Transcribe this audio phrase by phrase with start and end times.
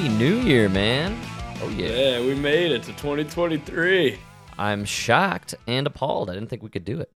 [0.00, 1.18] happy New Year, man.
[1.62, 1.88] Oh yeah.
[1.88, 4.18] Yeah, we made it to 2023.
[4.58, 6.30] I'm shocked and appalled.
[6.30, 7.10] I didn't think we could do it.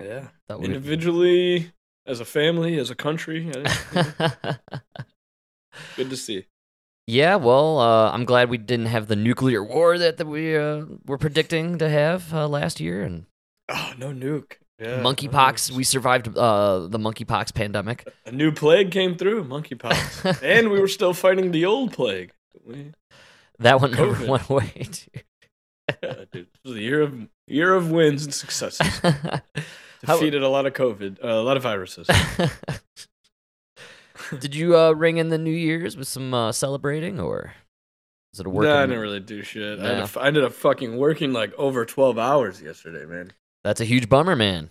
[0.00, 0.28] Yeah.
[0.48, 1.72] We- Individually,
[2.06, 3.50] as a family, as a country.
[5.96, 6.46] Good to see.
[7.06, 10.84] yeah, well, uh, I'm glad we didn't have the nuclear war that, that we uh,
[11.06, 13.26] were predicting to have uh, last year and
[13.68, 14.54] Oh, no nuke.
[14.82, 15.00] Yeah.
[15.02, 15.70] monkeypox.
[15.70, 18.08] We survived uh, the monkeypox pandemic.
[18.26, 20.42] A new plague came through, monkeypox.
[20.42, 22.32] and we were still fighting the old plague.
[22.66, 22.92] We,
[23.60, 24.28] That one never COVID.
[24.28, 24.72] went away.
[24.74, 25.24] dude.
[26.02, 26.46] yeah, dude.
[26.52, 27.14] This was a year of
[27.46, 28.86] year of wins and successes.
[30.04, 32.08] How- Defeated a lot of COVID, uh, a lot of viruses.
[34.38, 37.54] Did you uh, ring in the New Year's with some uh, celebrating, or
[38.32, 38.64] is it a work?
[38.64, 39.78] Nah, I didn't really do shit.
[39.78, 40.02] I, had to Yeah.
[40.04, 43.32] f- I ended up fucking working like over 12 hours yesterday, man.
[43.64, 44.70] That's a huge bummer, man.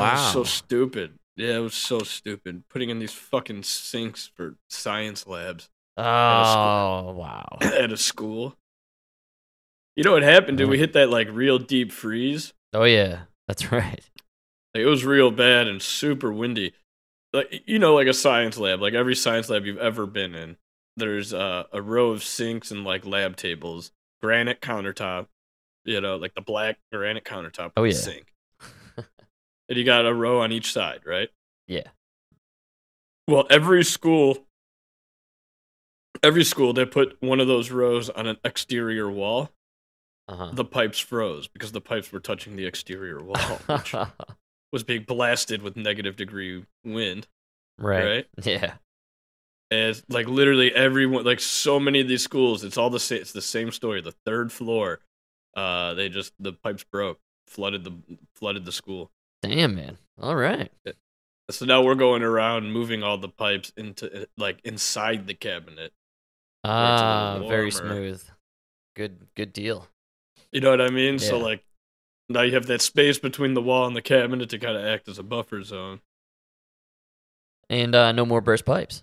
[0.00, 0.12] Wow.
[0.12, 1.18] was so stupid.
[1.36, 2.64] Yeah, it was so stupid.
[2.68, 7.46] Putting in these fucking sinks for science labs oh wow.
[7.60, 8.56] at a school.
[9.96, 10.70] You know what happened, dude?
[10.70, 12.54] We hit that like real deep freeze.
[12.72, 14.00] Oh yeah, that's right.
[14.74, 16.72] Like it was real bad and super windy.
[17.32, 20.56] Like you know, like a science lab, like every science lab you've ever been in,
[20.96, 25.26] there's uh, a row of sinks and like lab tables, granite countertop.
[25.84, 27.72] You know, like the black granite countertop.
[27.76, 27.92] Oh, yeah.
[27.92, 28.31] sink.
[29.72, 31.30] And you got a row on each side, right?
[31.66, 31.88] Yeah.
[33.26, 34.44] Well, every school,
[36.22, 39.48] every school, they put one of those rows on an exterior wall.
[40.28, 40.50] Uh-huh.
[40.52, 43.94] The pipes froze because the pipes were touching the exterior wall, which
[44.74, 47.26] was being blasted with negative degree wind.
[47.78, 48.04] right.
[48.04, 48.26] right?
[48.42, 48.74] Yeah.
[49.70, 53.22] As like literally everyone, like so many of these schools, it's all the same.
[53.22, 54.02] It's the same story.
[54.02, 55.00] The third floor,
[55.56, 57.94] uh, they just the pipes broke, flooded the
[58.36, 59.10] flooded the school.
[59.42, 59.98] Damn, man.
[60.20, 60.70] All right.
[61.50, 65.92] So now we're going around moving all the pipes into like inside the cabinet.
[66.64, 68.22] Ah, very smooth.
[68.94, 69.88] Good, good deal.
[70.52, 71.18] You know what I mean?
[71.18, 71.64] So like
[72.28, 75.08] now you have that space between the wall and the cabinet to kind of act
[75.08, 76.00] as a buffer zone.
[77.68, 79.02] And uh, no more burst pipes.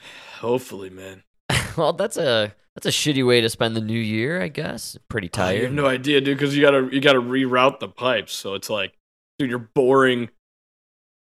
[0.40, 1.22] Hopefully, man.
[1.76, 4.96] well, that's a that's a shitty way to spend the new year, I guess.
[5.08, 5.62] Pretty you tired.
[5.64, 8.32] have no idea, dude, because you gotta you gotta reroute the pipes.
[8.32, 8.94] So it's like,
[9.40, 10.28] dude, you're boring.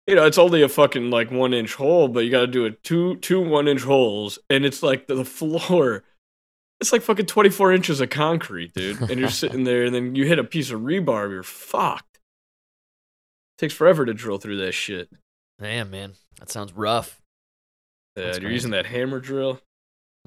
[0.07, 2.83] You know, it's only a fucking like one inch hole, but you gotta do it
[2.83, 6.03] two two one inch holes, and it's like the, the floor.
[6.81, 8.99] It's like fucking twenty four inches of concrete, dude.
[9.01, 12.19] And you're sitting there, and then you hit a piece of rebar, you're fucked.
[13.57, 15.09] takes forever to drill through that shit.
[15.61, 16.13] Damn, man.
[16.39, 17.21] That sounds rough.
[18.15, 18.53] Yeah, That's you're crazy.
[18.55, 19.59] using that hammer drill.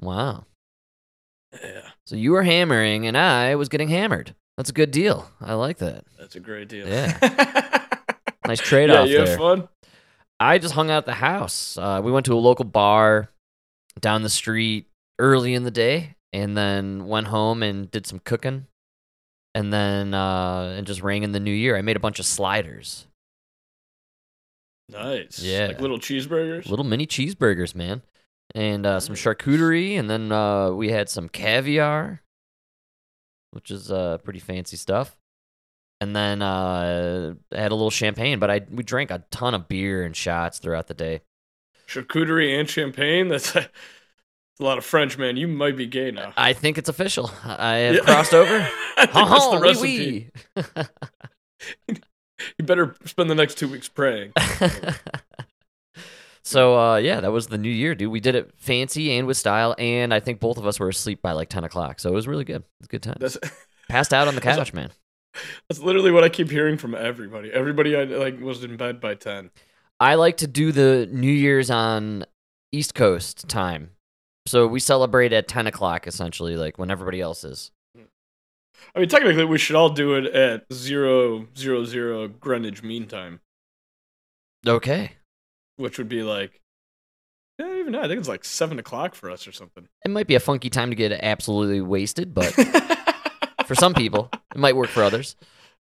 [0.01, 0.45] Wow.
[1.61, 4.33] Yeah, So you were hammering, and I was getting hammered.
[4.57, 5.29] That's a good deal.
[5.41, 6.05] I like that.
[6.17, 6.87] that's a great deal.
[6.87, 7.79] Yeah.
[8.47, 9.37] Nice trade-off you have there.
[9.37, 9.67] fun.
[10.39, 11.77] I just hung out at the house.
[11.77, 13.29] Uh, we went to a local bar
[13.99, 14.87] down the street
[15.19, 18.67] early in the day, and then went home and did some cooking,
[19.55, 21.77] and then uh, and just rang in the new year.
[21.77, 23.05] I made a bunch of sliders,
[24.89, 25.39] Nice.
[25.39, 25.67] Yeah.
[25.67, 26.67] like little cheeseburgers.
[26.67, 28.01] little mini cheeseburgers, man,
[28.53, 32.21] and uh, some charcuterie, and then uh, we had some caviar,
[33.51, 35.15] which is uh, pretty fancy stuff.
[36.03, 39.69] And then uh, I had a little champagne, but I we drank a ton of
[39.69, 41.21] beer and shots throughout the day.
[41.87, 43.29] charcuterie and champagne.
[43.29, 43.61] That's a,
[44.59, 45.37] a lot of French, man.
[45.37, 46.33] You might be gay now.
[46.35, 47.31] I think it's official.
[47.45, 48.01] I have Yeah.
[48.01, 48.59] crossed over.
[48.97, 50.29] Think that's the Oh, recipe.
[50.57, 50.63] oui,
[52.59, 54.33] You better spend the next two weeks praying.
[56.43, 58.11] so uh, yeah, that was the new year, dude.
[58.11, 61.21] We did it fancy and with style, and I think both of us were asleep
[61.21, 62.01] by like ten o'clock.
[62.01, 62.57] So it was really good.
[62.63, 63.17] It was a good time.
[63.89, 64.91] Passed out on the couch, man.
[65.69, 67.51] That's literally what I keep hearing from everybody.
[67.51, 69.49] Everybody I like was in bed by ten.
[69.99, 72.25] I like to do the New Year's on
[72.71, 73.91] East Coast time.
[74.45, 77.71] So we celebrate at ten o'clock, essentially, like when everybody else is.
[78.95, 83.39] I mean, technically, we should all do it at zero zero zero Greenwich Mean Time,
[84.67, 85.13] Okay.
[85.77, 86.59] which would be like,
[87.59, 88.01] I don't even know.
[88.01, 89.87] I think it's like seven o'clock for us or something.
[90.03, 92.53] It might be a funky time to get absolutely wasted, but
[93.65, 95.35] for some people, it might work for others.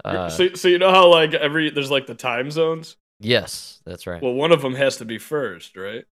[0.05, 2.97] Uh, so, so you know how like every there's like the time zones.
[3.21, 4.23] yes, that's right.
[4.23, 6.05] Well, one of them has to be first, right?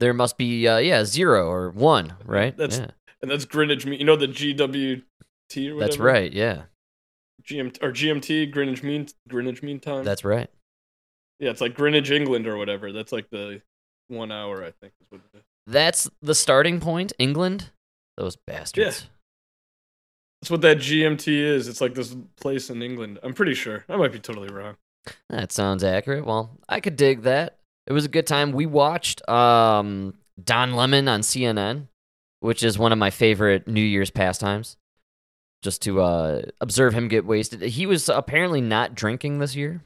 [0.00, 2.90] there must be uh, yeah zero or one right That's- yeah
[3.22, 4.00] And that's Greenwich Mean.
[4.00, 6.62] You know the GWT or that's right yeah
[7.44, 10.04] GMT or GMT Greenwich Mean Greenwich Mean Time.
[10.04, 10.50] that's right
[11.38, 12.92] yeah, it's like Greenwich England or whatever.
[12.92, 13.62] That's like the
[14.08, 15.44] one hour I think is what it is.
[15.68, 17.70] that's the starting point england
[18.16, 19.06] those bastards
[20.42, 21.68] That's what that GMT is.
[21.68, 23.18] It's like this place in England.
[23.22, 23.84] I'm pretty sure.
[23.88, 24.76] I might be totally wrong.
[25.28, 27.58] that sounds accurate well i could dig that
[27.88, 31.88] it was a good time we watched um Don Lemon on CNN,
[32.40, 34.76] which is one of my favorite New Year's pastimes.
[35.62, 37.60] Just to uh, observe him get wasted.
[37.62, 39.82] He was apparently not drinking this year.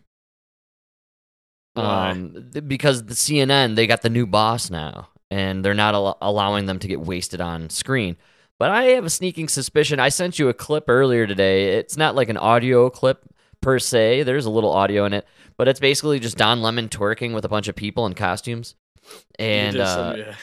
[1.74, 2.10] Why?
[2.10, 6.66] Um, because the CNN they got the new boss now, and they're not al- allowing
[6.66, 8.16] them to get wasted on screen.
[8.58, 10.00] But I have a sneaking suspicion.
[10.00, 11.74] I sent you a clip earlier today.
[11.76, 13.24] It's not like an audio clip
[13.60, 14.22] per se.
[14.22, 15.26] There's a little audio in it,
[15.58, 18.74] but it's basically just Don Lemon twerking with a bunch of people in costumes.
[19.38, 20.34] And uh, some-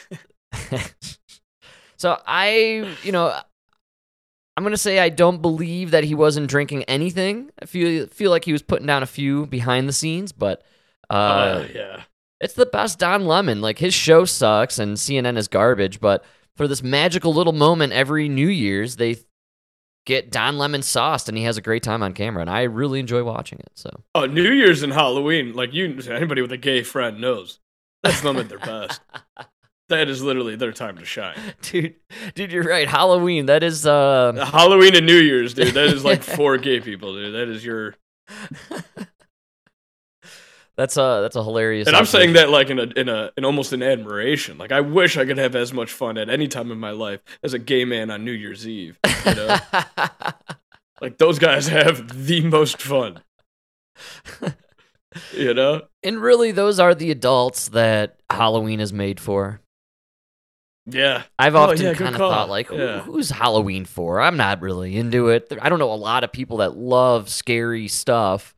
[0.72, 0.80] yeah.
[1.96, 3.36] so I, you know,
[4.56, 7.50] I'm gonna say I don't believe that he wasn't drinking anything.
[7.60, 10.62] I feel feel like he was putting down a few behind the scenes, but
[11.10, 12.02] uh, Uh, yeah.
[12.40, 13.60] it's the best Don Lemon.
[13.60, 16.24] Like his show sucks and CNN is garbage, but
[16.56, 19.16] for this magical little moment every New Year's, they
[20.06, 23.00] get Don Lemon sauced, and he has a great time on camera, and I really
[23.00, 23.70] enjoy watching it.
[23.74, 27.58] So Oh, New Year's and Halloween, like you, anybody with a gay friend knows,
[28.02, 29.00] that's them at their best.
[29.90, 31.36] That is literally their time to shine.
[31.60, 31.96] dude,
[32.34, 32.88] dude, you're right.
[32.88, 35.74] Halloween, that is uh, Halloween and New Year's, dude.
[35.74, 37.34] That is like four gay people, dude.
[37.34, 37.94] That is your.
[40.76, 41.86] that's a that's a hilarious.
[41.86, 44.58] And I'm saying that like in a in a in almost an admiration.
[44.58, 47.20] Like I wish I could have as much fun at any time in my life
[47.42, 48.98] as a gay man on New Year's Eve.
[49.26, 49.56] You know?
[51.00, 53.20] like those guys have the most fun.
[55.32, 55.82] You know?
[56.02, 59.60] and really, those are the adults that Halloween is made for.
[60.86, 61.22] Yeah.
[61.38, 63.00] I've Oh, often yeah, kind of thought, like, who, Yeah.
[63.02, 64.20] who's Halloween for?
[64.20, 65.52] I'm not really into it.
[65.62, 68.56] I don't know a lot of people that love scary stuff.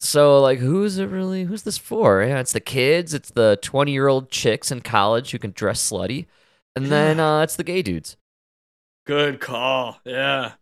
[0.00, 1.44] So, like, who's it really?
[1.44, 2.22] Who's this for?
[2.22, 3.14] Yeah, it's the kids.
[3.14, 6.26] It's the 20 year old chicks in college who can dress slutty,
[6.74, 8.16] and then uh, it's the gay dudes.
[9.06, 9.98] Good call.
[10.04, 10.52] Yeah.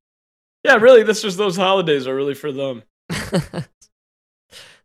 [0.64, 2.84] Yeah, really, this just those holidays are really for them.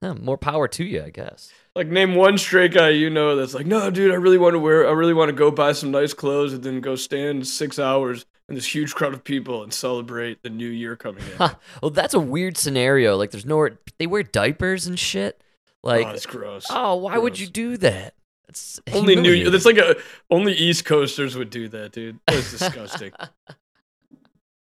[0.02, 1.52] Yeah, more power to you, I guess.
[1.76, 4.60] Like name one straight guy you know that's like, no, dude, I really want to
[4.60, 7.78] wear, I really want to go buy some nice clothes and then go stand six
[7.80, 11.50] hours in this huge crowd of people and celebrate the new year coming in.
[11.82, 13.16] Well, that's a weird scenario.
[13.16, 15.42] Like, there's nowhere they wear diapers and shit.
[15.84, 16.66] Like, oh, it's gross.
[16.70, 18.16] oh, why would you do that?
[18.50, 19.96] It's only New, that's like a
[20.32, 22.20] only East Coasters would do that, dude.
[22.28, 23.12] That's disgusting.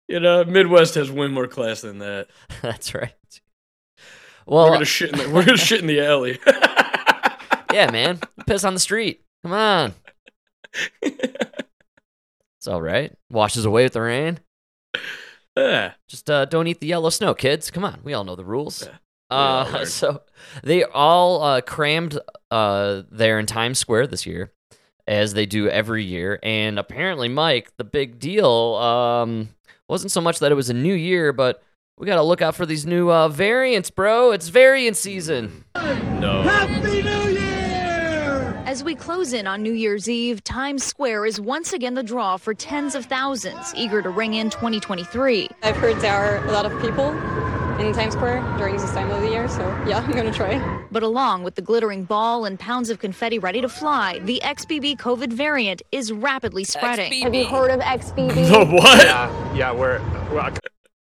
[0.06, 2.28] you know, Midwest has way more class than that.
[2.62, 3.14] That's right.
[4.46, 6.38] we're Well, gonna shit in the, we're gonna shit in the alley.
[7.72, 9.22] Yeah, man, piss on the street.
[9.44, 9.94] Come on,
[11.02, 13.12] it's all right.
[13.30, 14.40] Washes away with the rain.
[15.56, 15.92] yeah.
[16.08, 17.70] Just uh, don't eat the yellow snow, kids.
[17.70, 18.86] Come on, we all know the rules.
[18.86, 18.96] Yeah,
[19.30, 20.22] Uh, so
[20.62, 22.18] they all uh, crammed
[22.50, 24.52] uh, there in Times Square this year,
[25.06, 26.38] as they do every year.
[26.42, 29.48] And apparently, Mike, the big deal um,
[29.88, 31.62] wasn't so much that it was a new year, but
[31.98, 34.30] we got to look out for these new uh, variants, bro.
[34.32, 35.64] It's variant season.
[35.74, 36.42] No.
[38.68, 42.36] As we close in on New Year's Eve, Times Square is once again the draw
[42.36, 45.48] for tens of thousands eager to ring in 2023.
[45.62, 47.08] I've heard there are a lot of people
[47.80, 50.58] in Times Square during this time of the year, so yeah, I'm gonna try.
[50.90, 54.98] But along with the glittering ball and pounds of confetti ready to fly, the XBB
[54.98, 57.10] COVID variant is rapidly spreading.
[57.10, 57.22] XBB.
[57.22, 58.34] Have you heard of XBB?
[58.50, 59.02] The what?
[59.02, 59.98] Yeah, yeah, we're,
[60.30, 60.40] we're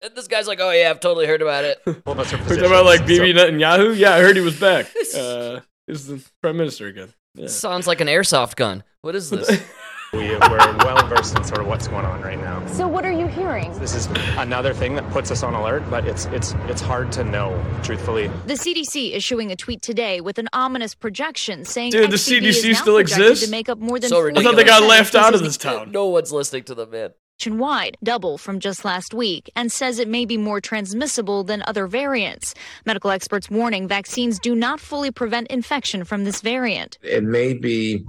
[0.00, 1.78] And this guy's like, oh yeah, I've totally heard about it.
[1.84, 3.98] couple of We're talking about like so- Netanyahu.
[3.98, 4.86] Yeah, I heard he was back.
[5.14, 7.12] Uh, he's the prime minister again.
[7.34, 7.46] Yeah.
[7.46, 8.82] Sounds like an airsoft gun.
[9.02, 9.48] What is this?
[10.12, 12.66] we, we're well versed in sort of what's going on right now.
[12.66, 13.72] So what are you hearing?
[13.78, 14.06] This is
[14.36, 18.26] another thing that puts us on alert, but it's it's it's hard to know, truthfully.
[18.46, 22.64] The CDC issuing a tweet today with an ominous projection saying Dude, the XBB is
[22.64, 23.44] CDC now still projected exists?
[23.44, 25.56] to make up more than So I thought they got of left out of this
[25.56, 25.92] town.
[25.92, 27.10] no one's listening to them, man.
[27.50, 31.86] Nationwide, double from just last week, and says it may be more transmissible than other
[31.86, 32.54] variants.
[32.84, 36.98] Medical experts warning vaccines do not fully prevent infection from this variant.
[37.02, 38.04] it may be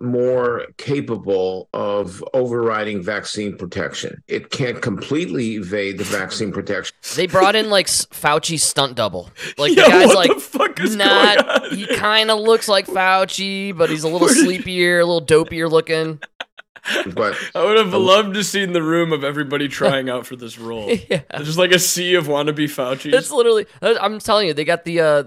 [0.00, 4.20] more capable of overriding vaccine protection.
[4.26, 6.96] It can't completely evade the vaccine protection.
[7.14, 9.30] They brought in like S- Fauci's stunt double.
[9.58, 11.36] Like Yo, the guy's what like the fuck is not.
[11.46, 11.76] going on?
[11.76, 15.24] He kind of looks like Fauci, but he's a little Where did- sleepier, a little
[15.24, 16.18] dopier looking.
[17.14, 20.58] But I would have loved to seen the room of everybody trying out for this
[20.58, 20.90] role.
[21.10, 23.12] yeah, Just like a sea of wannabe Fauci.
[23.12, 23.66] it's literally.
[23.80, 25.00] I'm telling you, they got the.
[25.00, 25.22] uh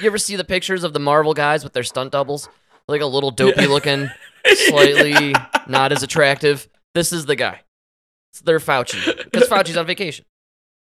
[0.00, 2.48] You ever see the pictures of the Marvel guys with their stunt doubles?
[2.88, 3.68] Like a little dopey Yeah.
[3.68, 4.10] looking,
[4.68, 5.34] slightly
[5.66, 6.68] not as attractive.
[6.94, 7.60] This is the guy.
[8.32, 10.24] It's their Fauci because Fauci's on vacation.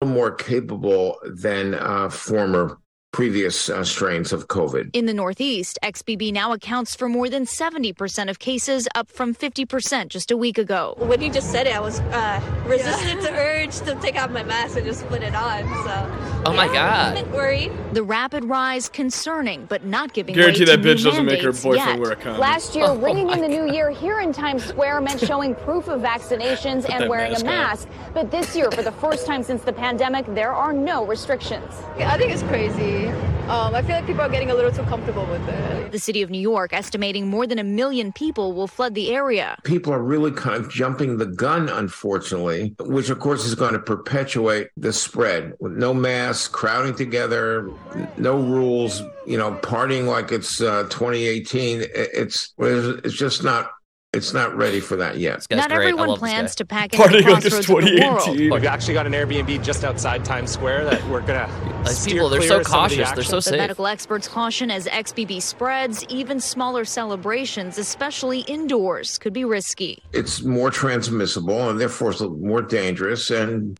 [0.03, 2.77] more capable than uh, former
[3.11, 4.91] previous uh, strains of COVID.
[4.93, 10.09] In the Northeast, XBB now accounts for more than 70% of cases, up from 50%
[10.09, 10.93] just a week ago.
[10.97, 14.43] when you just said it, I was uh, resistant to urge to take off my
[14.43, 15.63] mask and just put it on.
[15.85, 17.15] So Oh my god.
[17.15, 17.69] Don't worry.
[17.93, 21.51] The rapid rise concerning, but not giving Guarantee way to that bitch doesn't make her
[21.51, 21.99] boyfriend yet.
[21.99, 22.39] wear a condom.
[22.39, 25.55] Last year, Oh ringing my in the new year here in Times Square meant showing
[25.55, 27.55] proof of vaccinations that and wearing mask a on.
[27.55, 27.87] mask.
[28.13, 31.73] But this year, for the first time since the pandemic, there are no restrictions.
[31.97, 32.98] I think it's crazy.
[33.07, 35.91] Um, I feel like people are getting a little too comfortable with it.
[35.91, 39.57] The city of New York estimating more than a million people will flood the area.
[39.63, 43.79] People are really kind of jumping the gun, unfortunately, which of course is going to
[43.79, 45.55] perpetuate the spread.
[45.59, 47.71] With no masks, crowding together,
[48.17, 51.85] no rules, you know, partying like it's uh, 2018.
[51.91, 53.71] It's it's just not
[54.13, 55.45] it's not ready for that yet.
[55.51, 55.89] Not great.
[55.89, 58.19] Everyone plans to pack into the Partying like it's crossroads of the world.
[58.21, 58.51] 2018.
[58.51, 61.47] We've actually got an Airbnb just outside Times Square that we're gonna.
[61.85, 63.11] These steer people, they're clear so of some of the cautious.
[63.11, 63.37] They're so action.
[63.37, 63.57] But safe.
[63.57, 70.01] medical experts caution as XBB spreads, even smaller celebrations, especially indoors, could be risky.
[70.11, 73.29] It's more transmissible and therefore more dangerous.
[73.29, 73.79] And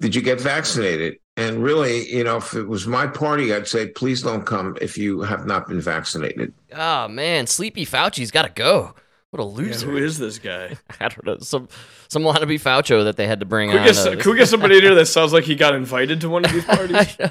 [0.00, 1.18] did you get vaccinated?
[1.36, 4.96] And really, you know, if it was my party, I'd say please don't come if
[4.96, 6.54] you have not been vaccinated.
[6.72, 8.94] Oh man, Sleepy Fauci's got to go.
[9.36, 10.76] What a Yeah, who is this guy?
[11.00, 11.38] I don't know.
[11.40, 11.68] Some
[12.08, 13.94] some wannabe Faucio that they had to bring Can we, on.
[13.94, 16.28] get, uh, can we get somebody in here that sounds like he got invited to
[16.30, 16.96] one of these parties?
[16.96, 17.30] I know.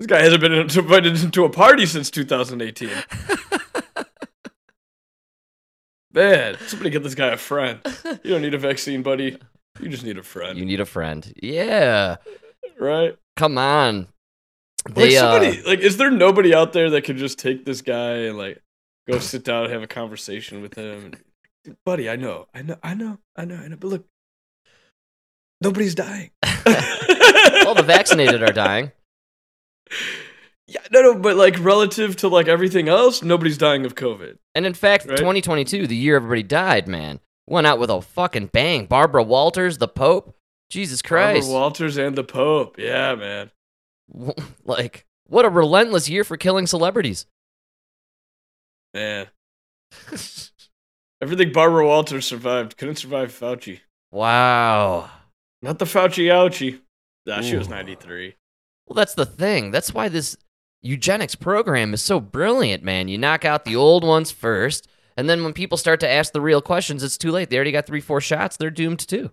[0.00, 2.90] this guy hasn't been invited to a party since 2018.
[6.12, 7.80] Man, somebody get this guy a friend.
[8.24, 9.38] You don't need a vaccine, buddy.
[9.80, 11.32] You just need a friend, You need a friend.
[11.40, 12.16] Yeah.
[12.80, 13.16] right?
[13.36, 14.08] Come on.
[14.86, 17.82] Like They, uh, somebody, like, is there nobody out there that could just take this
[17.82, 18.60] guy and like
[19.08, 21.12] go sit down and have a conversation with him?
[21.84, 24.06] Buddy, I know, I know, I know, I know, I know, but look,
[25.60, 26.30] nobody's dying.
[27.66, 28.92] all the vaccinated are dying.
[30.66, 34.36] Yeah, no, no, but like relative to like everything else, nobody's dying of COVID.
[34.54, 35.16] And in fact, Right.
[35.16, 38.86] 2022, the year everybody died, man, went out with a fucking bang.
[38.86, 40.34] Barbara Walters, the Pope.
[40.70, 41.46] Jesus Christ.
[41.46, 42.78] Barbara Walters and the Pope.
[42.78, 43.50] Yeah, man.
[44.64, 47.26] like, what a relentless year for killing celebrities.
[48.94, 49.26] Man.
[51.20, 53.80] Everything Barbara Walters survived couldn't survive Fauci.
[54.10, 55.10] Wow.
[55.62, 56.80] Not the Fauci ouchie.
[57.26, 58.34] Nah, she was 93.
[58.86, 59.70] Well, that's the thing.
[59.70, 60.36] That's why this
[60.80, 63.08] eugenics program is so brilliant, man.
[63.08, 66.40] You knock out the old ones first, and then when people start to ask the
[66.40, 67.50] real questions, it's too late.
[67.50, 68.56] They already got three, four shots.
[68.56, 69.30] They're doomed too.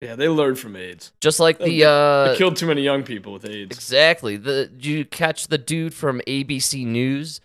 [0.00, 1.12] Yeah, they learned from AIDS.
[1.20, 3.74] Just like the They uh, killed too many young people with AIDS.
[3.74, 4.36] Exactly.
[4.36, 7.40] The did you catch the dude from ABC News?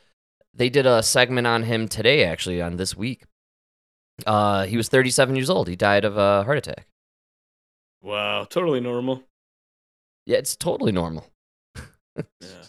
[0.60, 3.24] They did a segment on him today, actually, on this week.
[4.28, 5.70] Uh, he was 37 years old.
[5.70, 6.86] He died of a heart attack.
[8.02, 9.24] Wow, totally normal.
[10.26, 11.26] Yeah, it's totally normal.
[12.42, 12.64] Yeah.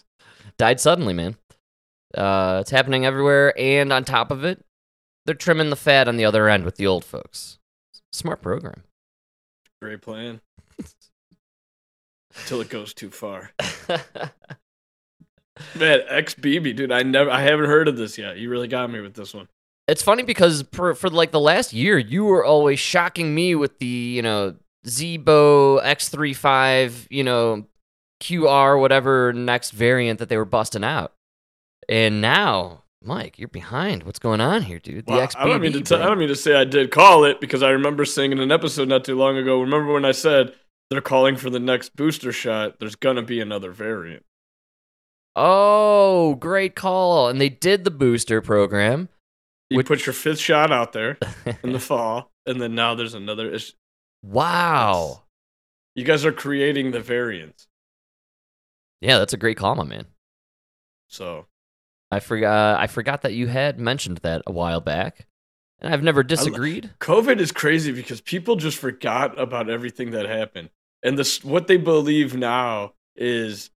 [0.57, 1.35] Died suddenly, man.
[2.15, 4.63] Uh, it's happening everywhere, and on top of it,
[5.25, 7.59] they're trimming the fat on the other end with the old folks.
[8.13, 8.83] Smart program.
[9.81, 10.39] Great plan.
[12.37, 13.51] Until it goes too far.
[15.77, 18.37] Man, XBB, dude, I never I haven't heard of this yet.
[18.37, 19.47] You really got me with this one.
[19.87, 23.79] It's funny because for, for like the last year, you were always shocking me with
[23.79, 27.65] the, you know, Zebo X35, you know,
[28.21, 31.13] QR, whatever next variant that they were busting out.
[31.89, 34.03] And now, Mike, you're behind.
[34.03, 35.07] What's going on here, dude?
[35.07, 35.35] The Well, XBB.
[35.39, 37.63] I don't mean to t- I don't mean to say I did call it because
[37.63, 39.59] I remember saying in an episode not too long ago.
[39.59, 40.53] Remember when I said
[40.89, 42.79] they're calling for the next booster shot?
[42.79, 44.23] There's gonna be another variant.
[45.35, 47.29] Oh, great call.
[47.29, 49.09] And they did the booster program.
[49.69, 51.17] You Which- put your fifth shot out there
[51.63, 53.53] in the fall, and then now there's another.
[53.53, 53.73] It's,
[54.21, 55.23] wow.
[55.95, 57.67] you guys are creating the variants.
[58.99, 60.05] Yeah, that's a great call, my man.
[61.07, 61.47] So
[62.11, 65.27] I forgot uh, I forgot that you had mentioned that a while back.
[65.79, 66.91] And I've never disagreed.
[66.99, 70.69] COVID is crazy because people just forgot about everything that happened,
[71.01, 73.71] and this what they believe now is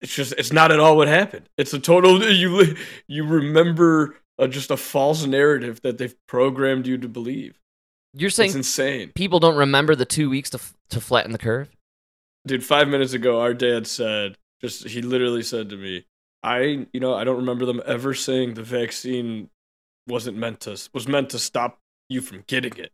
[0.00, 1.48] it's just it's not at all what happened.
[1.56, 2.76] It's a total you
[3.06, 7.58] you remember uh, just a false narrative that they've programmed you to believe.
[8.14, 11.70] You're It's saying insane, people don't remember the two weeks to to flatten the curve.
[12.46, 12.64] dude.
[12.64, 16.06] Five minutes ago, our dad said just he literally said to me,
[16.42, 19.50] "I you know I don't remember them ever saying the vaccine
[20.08, 21.78] wasn't meant to was meant to stop
[22.08, 22.92] you from getting it.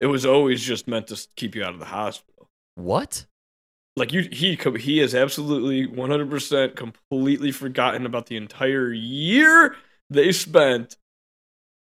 [0.00, 3.26] It was always just meant to keep you out of the hospital." What?
[3.98, 9.76] Like you he he has absolutely 100% completely forgotten about the entire year
[10.10, 10.96] they spent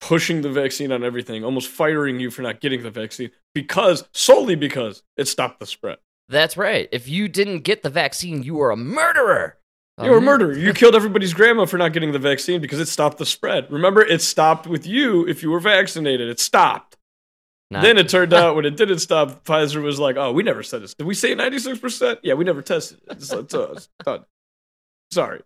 [0.01, 4.55] pushing the vaccine on everything almost firing you for not getting the vaccine because solely
[4.55, 5.99] because it stopped the spread.
[6.29, 6.89] That's right.
[6.93, 9.57] If you didn't get the vaccine, you were a murderer.
[10.01, 10.57] you were a Um, murderer.
[10.57, 13.71] You killed everybody's grandma for not getting the vaccine because it stopped the spread.
[13.73, 16.29] Remember it stopped with you if you were vaccinated.
[16.29, 16.88] It stopped
[17.71, 20.63] Not- then it turned out when it didn't stop, Pfizer was like, "Oh, we never
[20.63, 20.95] said this.
[20.95, 22.21] Did we say ninety six percent?
[22.23, 23.13] Yeah, we never tested it.
[23.19, 24.25] It's, it's, uh, it's done.
[25.13, 25.43] Sorry,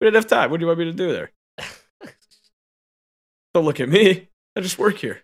[0.00, 0.50] we didn't have time.
[0.50, 1.32] What do you want me to do there?
[3.54, 4.28] Don't look at me.
[4.54, 5.22] I just work here.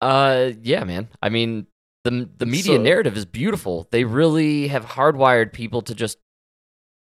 [0.00, 1.08] uh, yeah, man.
[1.22, 1.66] I mean,
[2.04, 3.88] the the media So- narrative is beautiful.
[3.90, 6.18] They really have hardwired people to just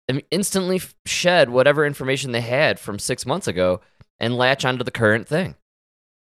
[0.08, 3.80] I mean, instantly shed whatever information they had from six months ago
[4.20, 5.54] and latch onto the current thing.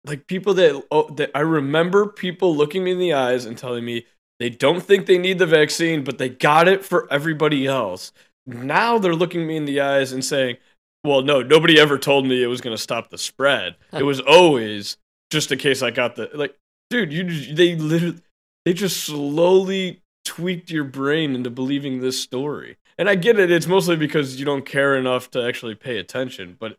[0.05, 3.83] Like people that oh, that I remember people looking me in the eyes and telling
[3.83, 4.05] me
[4.39, 8.13] they don't think they need the vaccine, but they got it for everybody else.
[8.45, 10.57] Now they're looking me in the eyes and saying,
[11.03, 13.75] "Well, no, nobody ever told me it was going to stop the spread.
[13.91, 14.97] It was always
[15.29, 16.55] just in case I got the like,
[16.89, 17.11] dude.
[17.11, 18.21] You they literally
[18.65, 22.77] they just slowly tweaked your brain into believing this story.
[22.97, 23.51] And I get it.
[23.51, 26.77] It's mostly because you don't care enough to actually pay attention, but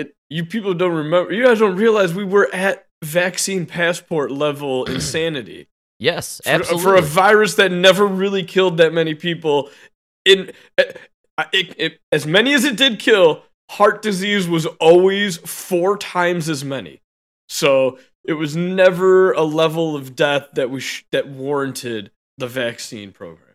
[0.00, 4.84] it you people don't remember you guys don't realize we were at vaccine passport level
[4.96, 5.66] insanity
[5.98, 6.82] Yes, for, absolutely.
[6.82, 9.68] for a virus that never really killed that many people
[10.24, 10.84] in uh,
[11.52, 16.64] it, it, as many as it did kill heart disease was always four times as
[16.64, 17.02] many
[17.48, 23.12] so it was never a level of death that was sh- that warranted the vaccine
[23.12, 23.50] program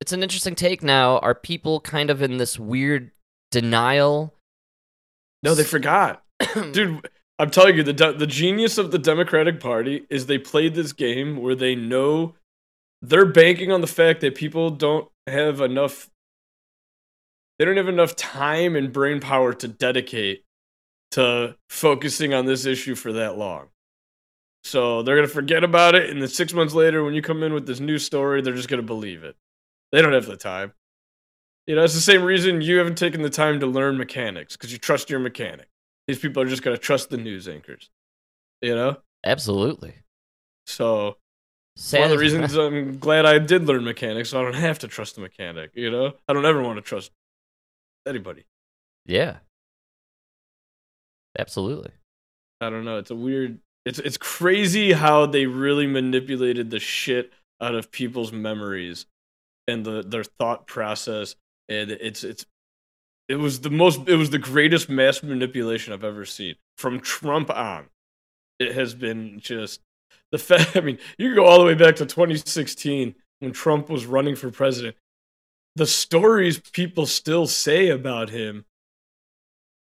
[0.00, 1.18] it's an interesting take now.
[1.18, 3.10] Are people kind of in this weird
[3.50, 4.34] denial?
[5.42, 6.22] no they forgot.
[6.72, 7.06] Dude
[7.40, 10.92] i'm telling you the de- the genius of the democratic party is they played this
[10.92, 12.34] game where they know
[13.00, 16.10] they're banking on the fact that people don't have enough
[17.58, 20.44] they don't have enough time and brain power to dedicate
[21.12, 23.68] to focusing on this issue for that long.
[24.64, 27.42] So they're going to forget about it and then 6 months later when you come
[27.42, 29.36] in with this new story they're just going to believe it.
[29.92, 30.72] They don't have the time
[31.70, 34.72] you know it's the same reason you haven't taken the time to learn mechanics because
[34.72, 35.68] you trust your mechanic
[36.08, 37.90] these people are just going to trust the news anchors
[38.60, 39.94] you know Absolutely.
[40.66, 41.16] so
[41.76, 44.80] Sad one of the reasons I'm glad I did learn mechanics, so I don't have
[44.80, 45.70] to trust the mechanic.
[45.74, 47.12] You know, I don't ever want to trust
[48.06, 48.44] anybody.
[49.06, 49.36] yeah.
[51.38, 51.92] Absolutely.
[52.60, 52.98] I don't know.
[52.98, 53.60] It's a weird.
[53.86, 59.06] It's it's crazy how they really manipulated the shit out of people's memories
[59.68, 61.36] and the their thought process.
[61.70, 62.44] And it's it's
[63.28, 64.08] it was the most.
[64.08, 67.86] It was the greatest mass manipulation I've ever seen from Trump on.
[68.58, 69.80] It has been just
[70.32, 70.76] the fact.
[70.76, 74.34] I mean, you can go all the way back to 2016 when Trump was running
[74.36, 74.96] for president.
[75.76, 78.64] The stories people still say about him,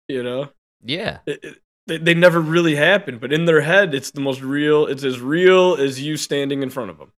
[0.07, 0.49] you know,
[0.83, 1.19] Yeah.
[1.25, 4.85] it, it- they, they never really happened, but in their head, it's the most real.
[4.85, 7.11] It's as real as you standing in front of them.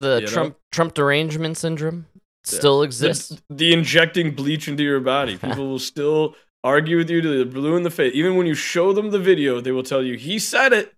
[0.00, 0.32] The You know?
[0.32, 2.06] Trump Trump derangement syndrome
[2.44, 3.28] still exists.
[3.48, 5.36] The, the injecting bleach into your body.
[5.38, 8.12] People will still argue with you to the blue in the face.
[8.14, 10.94] Even when you show them the video, they will tell you he said it.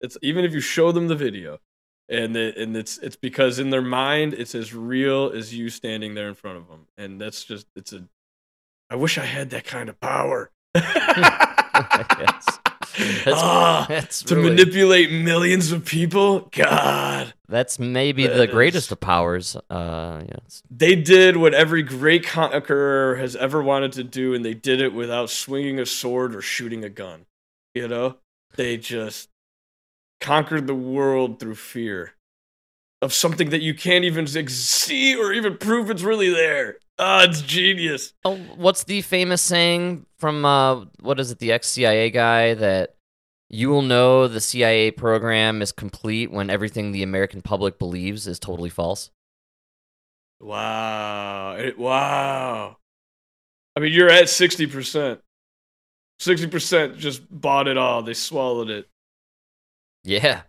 [0.00, 1.58] It's even if you show them the video,
[2.08, 6.14] and it, and it's it's because in their mind it's as real as you standing
[6.14, 8.04] there in front of them, and that's just it's a.
[8.90, 10.50] I wish I had that kind of power.
[12.18, 12.58] Yes.
[13.24, 16.48] That's, Ah, that's to really- manipulate millions of people.
[16.52, 17.34] God.
[17.48, 19.56] That's maybe That the is- greatest of powers.
[19.68, 20.62] Uh, yes.
[20.70, 24.92] they did what every great conqueror has ever wanted to do, and they did it
[24.94, 27.26] without swinging a sword or shooting a gun.
[27.74, 28.16] You know,
[28.54, 29.28] they just
[30.20, 32.12] conquered the world through fear
[33.02, 36.78] of something that you can't even see or even prove it's really there.
[36.98, 38.14] Ah, it's genius.
[38.24, 41.38] Oh, what's the famous saying from uh, what is it?
[41.38, 42.94] The ex CIA guy that
[43.50, 48.38] you will know the CIA program is complete when everything the American public believes is
[48.38, 49.10] totally false.
[50.40, 51.56] Wow.
[51.58, 52.76] It- wow.
[53.76, 55.18] I mean, you're at 60%.
[56.20, 58.02] 60% just bought it all.
[58.02, 58.88] They swallowed it.
[60.04, 60.42] Yeah,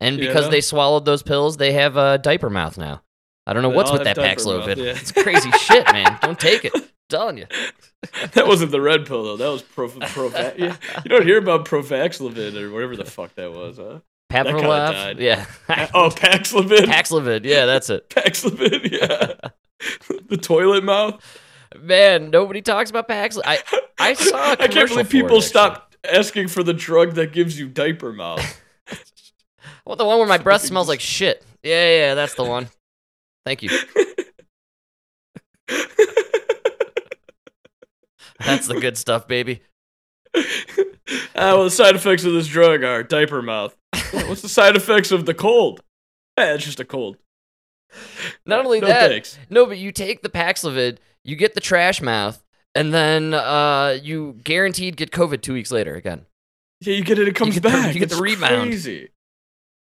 [0.00, 0.50] and because know?
[0.50, 3.02] they swallowed those pills, they have a diaper mouth now.
[3.48, 4.76] I don't know what's oh, with that Paxlovid.
[4.76, 4.90] yeah.
[4.90, 6.18] It's crazy shit, man.
[6.22, 6.72] Don't take it.
[6.74, 7.46] I'm telling you.
[8.32, 9.36] that wasn't the red pill, though.
[9.38, 9.88] That was pro.
[9.88, 10.76] pro yeah.
[11.02, 14.00] You don't hear about Provaxlovid or whatever the fuck that was, huh?
[14.30, 15.18] Pavlov.
[15.18, 15.46] Yeah.
[15.94, 16.84] Oh, Paxlovid.
[16.84, 17.44] Paxlovid.
[17.44, 18.10] Yeah, that's it.
[18.10, 19.50] Paxlovid, yeah.
[20.28, 21.24] the toilet mouth.
[21.80, 23.42] Man, nobody talks about Paxlovid.
[23.46, 23.62] I
[23.98, 27.68] I saw a I can't believe people stopped asking for the drug that gives you
[27.68, 28.60] diaper mouth.
[29.86, 31.42] Well, the one where my breath smells like shit.
[31.62, 32.68] Yeah, yeah, that's the one.
[33.44, 33.70] Thank you.
[38.44, 39.62] That's the good stuff, baby.
[40.36, 43.76] Ah, well, the side effects of this drug are diaper mouth.
[44.12, 45.80] What's the side effects of the cold?
[46.36, 47.16] Eh, it's just a cold.
[48.44, 49.38] Not only No that, thanks.
[49.48, 54.38] no, but you take the Paxlovid, you get the trash mouth, and then uh, you
[54.44, 56.26] guaranteed get COVID two weeks later again.
[56.80, 57.26] Yeah, you get it.
[57.28, 57.94] It comes get the- back.
[57.94, 58.68] you get the It's rebound.
[58.70, 59.08] Crazy.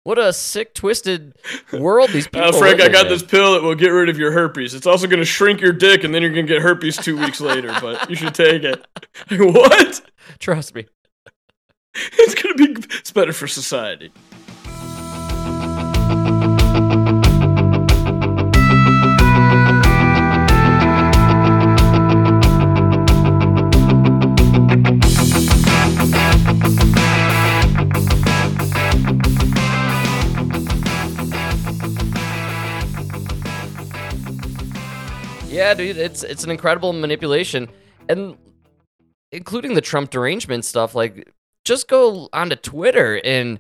[0.05, 1.35] What a sick, twisted
[1.73, 2.51] world these people.
[2.51, 3.13] Uh, Frank, I got in.
[3.13, 4.75] this pill that will get rid of your herpes.
[4.75, 7.19] It's also going to shrink your dick, and then you're going to get herpes two
[7.19, 7.75] weeks later.
[7.81, 8.87] But you should take it.
[9.31, 10.03] what?
[10.39, 10.87] Trust me.
[11.95, 12.87] It's going to be.
[12.99, 14.13] It's better for society.
[35.55, 37.69] Yeah, dude, it's it's an incredible manipulation,
[38.09, 38.37] and
[39.33, 40.95] including the Trump derangement stuff.
[40.95, 41.33] Like,
[41.65, 43.59] just go onto Twitter and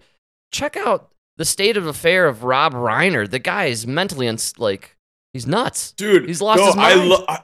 [0.52, 3.28] check out the state of affair of Rob Reiner.
[3.28, 4.96] The guy is mentally uns- like
[5.32, 5.92] he's nuts.
[5.92, 6.26] dude.
[6.26, 7.00] He's lost no, his mind.
[7.00, 7.40] I, lo- I,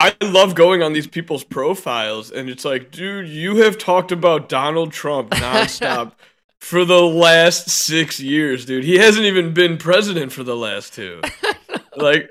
[0.00, 4.48] I love going on these people's profiles, and it's like, dude, you have talked about
[4.48, 6.12] Donald Trump nonstop
[6.58, 8.84] for the last six years, dude.
[8.84, 11.20] He hasn't even been president for the last two.
[11.96, 12.30] like,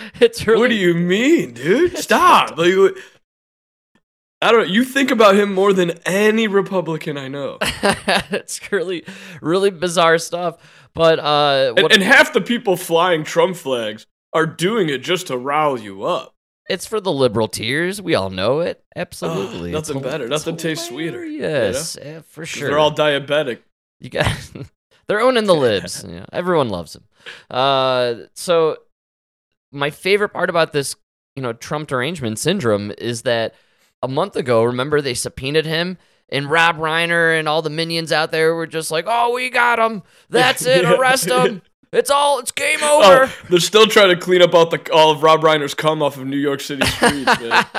[0.20, 1.96] It's really what do you mean, dude?
[2.06, 2.56] Stop.
[2.56, 2.72] Like,
[4.40, 4.68] I don't.
[4.68, 9.04] You think about him more than any Republican I know, it's really
[9.40, 10.58] really bizarre stuff.
[10.94, 15.26] But uh, and, what, and half the people flying Trump flags are doing it just
[15.28, 16.34] to rile you up.
[16.68, 18.00] it's for the liberal tears.
[18.00, 18.84] We all know it.
[18.94, 20.28] Absolutely, nothing It's better.
[20.28, 21.48] Nothing tastes sweeter, you know?
[21.48, 22.68] Yes, yeah, for sure.
[22.68, 23.60] They're all diabetic.
[24.00, 24.52] You got
[25.08, 26.04] they're owning the libs.
[26.06, 27.04] Yeah, everyone loves them.
[27.50, 28.76] Uh, so
[29.72, 30.96] my favorite part about this,
[31.36, 33.54] you know, Trump derangement syndrome is that
[34.02, 35.98] a month ago, remember they subpoenaed him.
[36.30, 39.78] And Rob Reiner and all the minions out there were just like, "Oh, we got
[39.78, 40.02] him.
[40.28, 40.82] That's it.
[40.82, 40.94] Yeah.
[40.94, 41.62] Arrest him.
[41.90, 42.38] It's all.
[42.38, 45.22] It's game oh, over." Oh, they're still trying to clean up all the all of
[45.22, 47.66] Rob Reiner's cum off of New York City streets, man.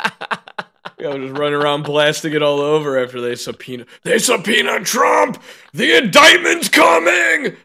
[1.00, 3.86] Yeah, just running around blasting it all over after they subpoena.
[4.04, 5.42] They subpoena Trump.
[5.72, 7.56] The indictment's coming.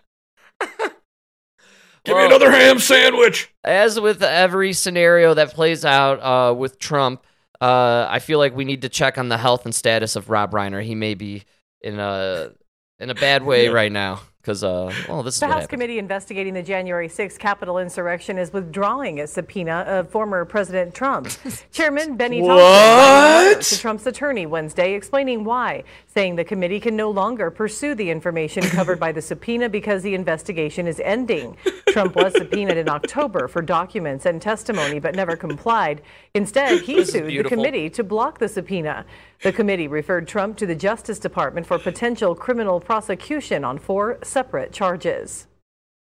[2.04, 3.50] Give me another ham sandwich.
[3.64, 7.24] as with every scenario that plays out uh, with Trump,
[7.60, 10.52] uh, I feel like we need to check on the health and status of Rob
[10.52, 10.82] Reiner.
[10.82, 11.44] He may be
[11.80, 12.52] in a
[12.98, 13.70] in a bad way Yeah.
[13.72, 15.70] right now because uh, well, this is The House happened.
[15.70, 21.28] committee investigating the January 6th Capitol insurrection is withdrawing a subpoena of former President Trump.
[21.72, 23.62] Chairman Benny Thompson signed a letter What?
[23.62, 28.62] to Trump's attorney Wednesday explaining why, saying the committee can no longer pursue the information
[28.64, 31.56] covered by the subpoena because the investigation is ending.
[31.88, 36.02] Trump was subpoenaed in October for documents and testimony but never complied.
[36.34, 39.06] Instead, he This sued the committee to block the subpoena.
[39.44, 44.72] The committee referred Trump to the Justice Department for potential criminal prosecution on four separate
[44.72, 45.46] charges.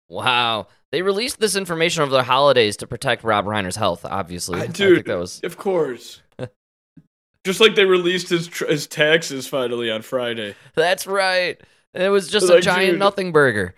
[0.08, 4.06] Wow, they released this information over the holidays to protect Rob Reiner's health.
[4.06, 6.22] Obviously, I dude, think that was of course.
[7.44, 10.54] Just like they released his tr- his taxes finally on Friday.
[10.74, 11.60] that's right.
[11.92, 12.98] It was just a giant dude.
[12.98, 13.74] nothing burger.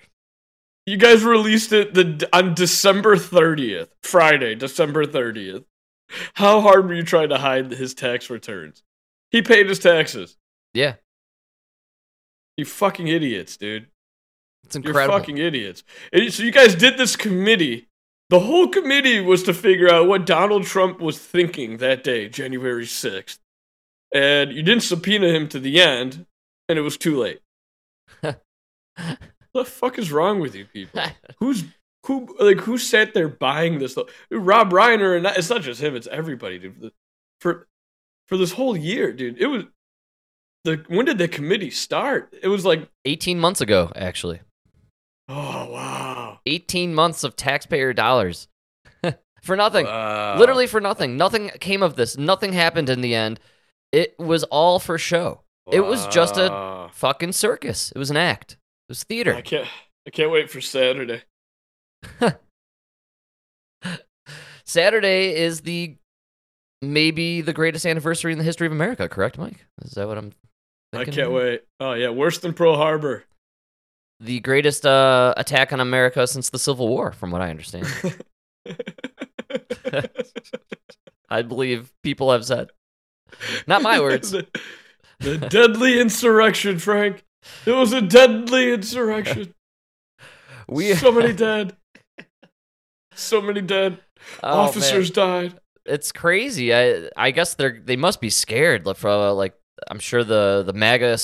[0.86, 5.64] You guys released it the on December 30th, Friday, December 30th.
[6.34, 8.84] How hard were you trying to hide his tax returns?
[9.36, 10.38] He paid his taxes.
[10.72, 10.94] Yeah,
[12.56, 13.88] You fucking idiots, dude.
[14.64, 15.00] it's incredible.
[15.02, 15.84] You're fucking idiots.
[16.10, 17.88] And so you guys did this committee.
[18.30, 22.84] The whole committee was to figure out what Donald Trump was thinking that day, January
[22.86, 23.38] 6th.
[24.14, 26.24] And you didn't subpoena him to the end,
[26.68, 27.40] and it was too late.
[28.22, 28.40] what
[29.54, 31.02] the fuck is wrong with you people?
[31.40, 31.64] Who's
[32.06, 33.98] who like who sat there buying this?
[34.30, 36.92] Rob Reiner and not, it's not just him, it's everybody, dude.
[37.40, 37.66] For
[38.28, 39.38] for this whole year, dude.
[39.38, 39.64] It was
[40.64, 42.34] the when did the committee start?
[42.42, 44.40] It was like 18 months ago, actually.
[45.28, 46.38] oh wow.
[46.46, 48.48] 18 months of taxpayer dollars
[49.42, 49.86] for nothing.
[49.86, 50.38] Wow.
[50.38, 51.16] Literally for nothing.
[51.16, 52.16] Nothing came of this.
[52.16, 53.40] Nothing happened in the end.
[53.92, 55.42] It was all for show.
[55.70, 57.90] It was just a fucking circus.
[57.90, 58.52] It was an act.
[58.52, 59.34] It was theater.
[59.34, 59.66] I can't
[60.06, 61.22] I can't wait for Saturday.
[64.64, 65.96] Saturday is the
[66.82, 69.66] maybe the greatest anniversary in the history of America, correct, Mike?
[69.82, 70.32] Is that what I'm
[70.92, 71.62] I can't wait.
[71.80, 73.24] Oh yeah, worse than Pearl Harbor.
[74.20, 77.86] The greatest uh, attack on America since the Civil War, from what I understand.
[81.28, 82.70] I believe people have said.
[83.66, 84.30] Not my words.
[84.30, 84.46] the,
[85.20, 87.24] the deadly insurrection, Frank.
[87.66, 89.52] It was a deadly insurrection.
[90.68, 91.76] We so many dead.
[93.14, 94.00] So many dead.
[94.42, 94.58] Oh, man.
[94.66, 95.60] Officers died.
[95.88, 96.74] It's crazy.
[96.74, 98.86] I I guess they're they must be scared.
[98.86, 99.54] Like, For like,
[99.88, 101.18] I'm sure the the MAGA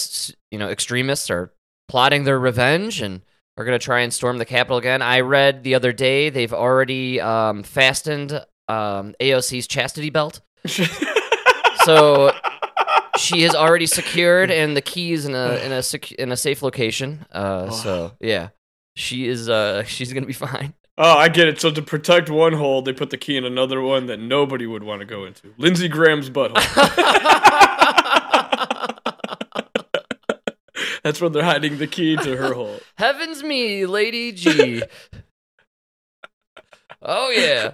[0.50, 1.52] you know extremists are
[1.88, 3.22] plotting their revenge and
[3.56, 5.02] are gonna try and storm the Capitol again.
[5.02, 8.32] I read the other day they've already um, fastened
[8.68, 10.40] um, AOC's chastity belt.
[11.84, 12.32] so
[13.18, 16.36] she is already secured, and the key is in a in a sec- in a
[16.36, 17.26] safe location.
[17.30, 18.48] Uh, so yeah,
[18.96, 19.48] she is.
[19.48, 20.74] Uh, she's gonna be fine.
[20.98, 21.60] Oh, I get it.
[21.60, 24.82] So to protect one hole, they put the key in another one that nobody would
[24.82, 25.54] want to go into.
[25.56, 26.54] Lindsey Graham's butthole.
[31.02, 32.78] That's where they're hiding the key to her hole.
[32.96, 34.82] Heavens me, Lady G.
[37.02, 37.72] oh yeah,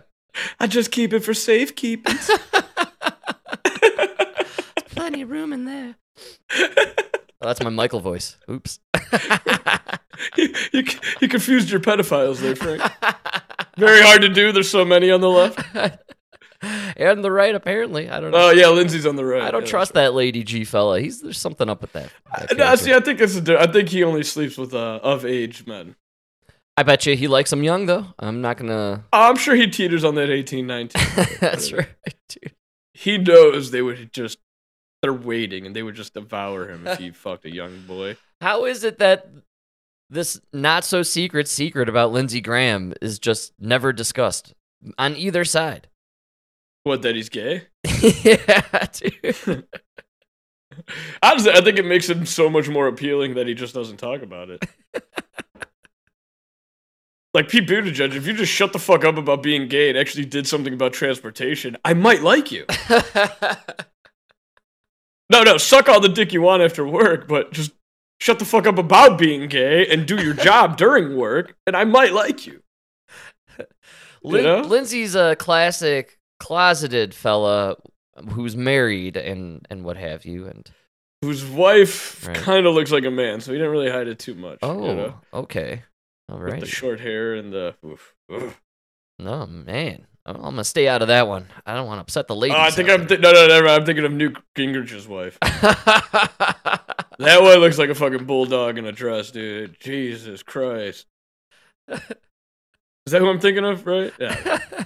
[0.59, 2.17] I just keep it for safekeeping.
[4.87, 5.97] plenty of room in there.
[7.41, 8.37] Oh, that's my Michael voice.
[8.51, 8.81] Oops.
[10.37, 10.85] you, you,
[11.21, 12.83] you confused your pedophiles there, Frank.
[13.77, 14.51] Very hard to do.
[14.51, 15.61] There's so many on the left.
[16.97, 18.11] and the right, apparently.
[18.11, 18.49] I don't know.
[18.49, 19.43] Oh yeah, Lindsey's on the right.
[19.43, 21.01] I don't Yeah, trust that Lady G fella.
[21.01, 22.11] He's there's something up with that.
[22.33, 25.25] that No, see, I think it's a, I think he only sleeps with uh, of
[25.25, 25.95] age men.
[26.77, 28.07] I bet you he likes them young though.
[28.19, 29.05] I'm not gonna.
[29.13, 31.03] I'm sure he teeters on that 18, 19.
[31.41, 31.89] That's right,
[32.29, 32.55] dude.
[32.95, 34.39] He knows they would just
[35.03, 38.17] they're waiting and they would just devour him if he fucked a young boy.
[38.41, 39.29] How is it that
[40.11, 44.55] this not so secret secret about Lindsey Graham is just never discussed
[44.97, 45.89] on either side?
[46.85, 47.65] What that he's gay?
[48.03, 49.67] yeah, dude.
[51.23, 54.23] Honestly, I think it makes him so much more appealing that he just doesn't talk
[54.23, 54.65] about it.
[57.35, 60.25] like Pete Buttigieg, if you just shut the fuck up about being gay and actually
[60.25, 62.65] did something about transportation, I might like you.
[65.31, 67.73] No, no, suck all the dick you want after work, but just
[68.21, 71.85] shut the fuck up about being gay and do your job during work, and I
[71.85, 72.63] might like you.
[74.23, 74.61] Lin- know?
[74.63, 77.77] Lindsey's a classic closeted fella
[78.31, 80.47] who's married and and what have you.
[80.47, 80.69] And
[81.23, 82.37] Whose wife Right.
[82.37, 84.59] kind of looks like a man, so he didn't really hide it too much.
[84.63, 85.21] oh, you know?
[85.35, 85.83] okay,
[86.29, 86.53] all right.
[86.53, 87.75] With the short hair and the.
[87.85, 88.61] Oof, oof.
[89.19, 91.47] No man, I'm I'm gonna stay out of that one.
[91.65, 92.57] I don't want to upset the ladies.
[92.59, 93.69] Oh, I think I'm th- no, no, never.
[93.69, 95.39] I'm thinking of Newt Gingrich's wife.
[97.21, 99.77] That one looks like a fucking bulldog in a dress, dude.
[99.81, 101.05] Jesus Christ.
[101.89, 101.99] Is
[103.09, 103.85] that who I'm thinking of?
[103.85, 104.13] Right?
[104.21, 104.61] Yeah.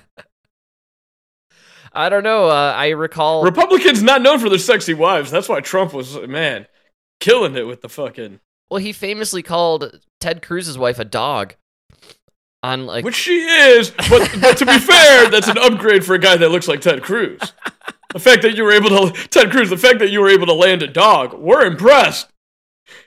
[1.93, 2.49] I don't know.
[2.49, 3.45] Uh, I recall.
[3.45, 5.31] Republicans not known for their sexy wives.
[5.31, 6.67] That's why Trump was man
[7.21, 8.41] killing it with the fucking.
[8.71, 11.57] well, he famously called Ted Cruz's wife a dog.
[12.65, 16.19] On like, Which she is, but, but to be fair, that's an upgrade for a
[16.19, 17.41] guy that looks like Ted Cruz.
[18.13, 20.47] The fact that you were able to Ted Cruz, the fact that you were able
[20.47, 22.29] to land a dog, we're impressed.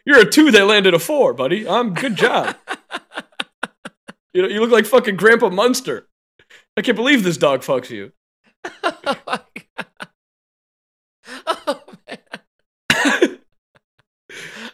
[0.05, 1.65] You're a two, they landed a four, buddy.
[1.65, 2.55] Um, good job.
[4.33, 6.07] you know, you look like fucking Grandpa Munster.
[6.75, 8.11] I can't believe this dog fucks you.
[8.83, 9.39] oh my
[9.77, 9.87] God.
[11.67, 13.39] Oh, man.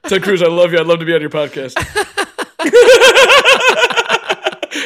[0.07, 0.79] Ted Cruz, I love you.
[0.79, 1.77] I'd love to be on your podcast.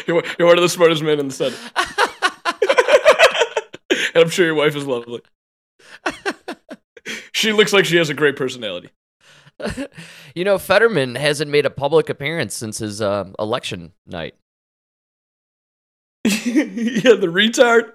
[0.08, 1.60] you're, one- you're one of the smartest men in the Senate.
[4.16, 5.22] and I'm sure your wife is lovely.
[7.34, 8.90] She looks like she has a great personality.
[10.34, 14.34] you know, Fetterman hasn't made a public appearance since his uh, election night.
[16.24, 17.92] yeah, the retard,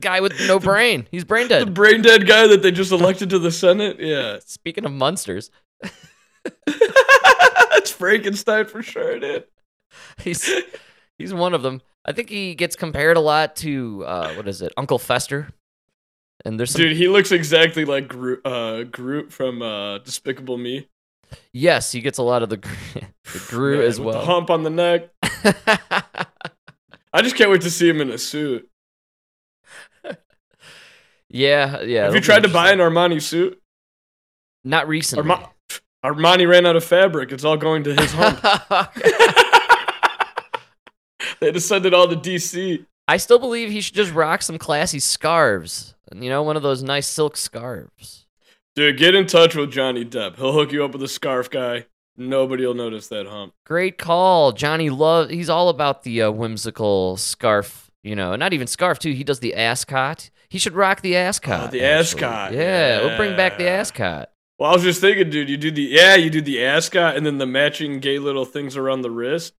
[0.00, 1.06] Guy with no brain.
[1.12, 1.68] He's brain dead.
[1.68, 4.00] the brain dead guy that they just elected to the Senate.
[4.00, 5.50] Yeah, Speaking of monsters,
[6.66, 9.44] it's Frankenstein for sure, dude.
[10.22, 10.50] he's
[11.18, 11.82] he's one of them.
[12.04, 15.48] I think he gets compared a lot to uh, what is it, Uncle Fester?
[16.44, 20.88] And there's some Dude, he looks exactly like Gru, uh, Gru from uh, Despicable Me.
[21.52, 22.56] yes, he gets a lot of the,
[23.50, 24.24] the Man, as well.
[24.24, 25.10] hump on the neck.
[27.12, 28.68] I just can't wait to see him in a suit.
[31.28, 32.04] yeah, yeah.
[32.04, 32.78] Have you tried to buy an.
[32.78, 33.60] Armani suit?
[34.62, 35.30] Not recently.
[35.30, 35.50] Arma-
[36.04, 37.32] Armani ran out of fabric.
[37.32, 38.38] It's all going to his hump.
[41.40, 42.84] they had to send it all to DC.
[43.08, 45.94] I still believe he should just rock some classy scarves.
[46.14, 48.26] You know, one of those nice silk scarves.
[48.74, 50.36] Dude, get in touch with Johnny Depp.
[50.36, 51.86] He'll hook you up with a scarf guy.
[52.16, 53.52] Nobody will notice that hump.
[53.64, 54.90] Great call, Johnny.
[54.90, 55.30] Love.
[55.30, 57.90] He's all about the uh, whimsical scarf.
[58.02, 59.12] You know, not even scarf too.
[59.12, 60.30] He does the ascot.
[60.48, 61.68] He should rock the ascot.
[61.68, 62.22] Oh, the actually.
[62.22, 64.30] ascot, Yeah, we'll bring back the ascot.
[64.58, 67.26] Well, I was just thinking, dude, you do the yeah, you do the ascot and
[67.26, 69.54] then the matching gay little things around the wrist,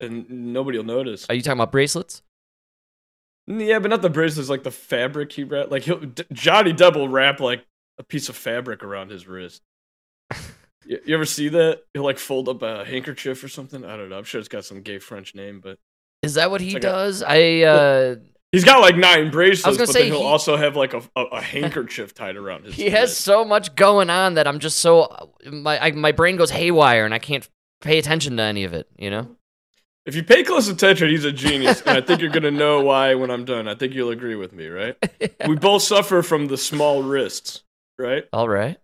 [0.00, 1.26] and nobody will notice.
[1.28, 2.22] Are you talking about bracelets?
[3.46, 5.70] Yeah, but not the bracelets, like the fabric he wrap.
[5.70, 7.64] Like he'll D- Johnny Depp will wrap like
[7.98, 9.62] a piece of fabric around his wrist.
[10.84, 11.82] you, you ever see that?
[11.94, 13.84] He'll like fold up a handkerchief or something.
[13.84, 14.18] I don't know.
[14.18, 15.78] I'm sure it's got some gay French name, but
[16.22, 17.24] Is that what he like does?
[17.26, 18.16] I uh,
[18.52, 19.76] he's got like nine bracelets.
[19.76, 22.66] gonna but say then he'll he- also have like a, a, a handkerchief tied around
[22.66, 22.74] his.
[22.76, 26.50] he has so much going on that I'm just so my I, my brain goes
[26.50, 27.48] haywire and I can't
[27.80, 28.86] pay attention to any of it.
[28.96, 29.36] You know.
[30.06, 33.14] If you pay close attention, he's a genius, and I think you're gonna know why
[33.14, 33.68] when I'm done.
[33.68, 34.96] I think you'll agree with me, right?
[35.46, 37.62] We both suffer from the small wrists,
[37.98, 38.24] right?
[38.32, 38.78] All right.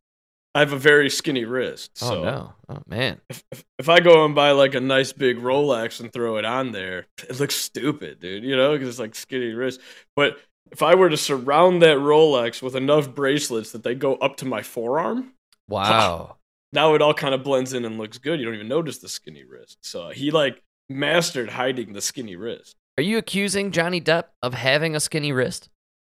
[0.55, 1.99] I have a very skinny wrist.
[2.03, 2.53] Oh So no.
[2.69, 3.21] Oh man.
[3.29, 3.45] if,
[3.79, 7.07] if I go and buy like a nice big Rolex and throw it on there,
[7.29, 8.43] it looks stupid, dude.
[8.45, 9.81] You know, because it's like skinny wrist.
[10.17, 10.39] But
[10.73, 14.45] if I were to surround that Rolex with enough bracelets that they go up to
[14.47, 15.33] my forearm,
[15.69, 16.37] Wow.
[16.73, 18.39] now it all kind of blends in and looks good.
[18.41, 19.79] You don't even notice the skinny wrist.
[19.83, 22.77] So he like mastered hiding the skinny wrist.
[22.99, 25.69] Are you accusing Johnny Depp of having a skinny wrist?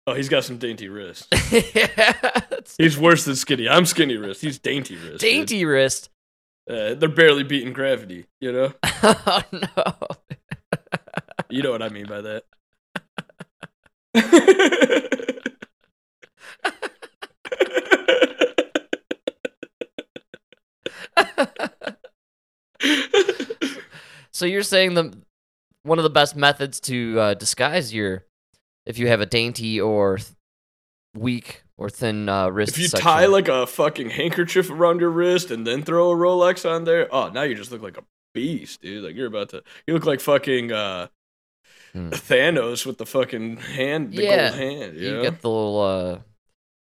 [0.06, 1.32] Oh, he's got some dainty wrist.
[1.74, 2.40] yeah.
[2.76, 3.68] He's worse than skinny.
[3.68, 4.40] I'm skinny wrist.
[4.40, 5.20] He's dainty wrist.
[5.20, 5.20] dude.
[5.20, 6.08] Dainty wrist.
[6.68, 8.26] Uh, they're barely beating gravity.
[8.40, 8.72] You know.
[8.84, 9.94] oh no.
[11.50, 12.44] You know what I mean by that.
[24.32, 25.16] So you're saying the
[25.82, 28.24] one of the best methods to uh, disguise your
[28.86, 30.28] if you have a dainty or th-
[31.16, 32.72] weak or thin uh, wrist.
[32.72, 36.16] if you section- tie like a fucking handkerchief around your wrist and then throw a
[36.16, 39.04] Rolex on there, oh, now you just look like a beast, dude.
[39.04, 41.08] Like you're about to, you look like fucking uh,
[41.92, 42.08] Hmm.
[42.08, 44.96] Thanos with the fucking hand, the Yeah, gold hand.
[44.96, 46.18] You, you get the little uh,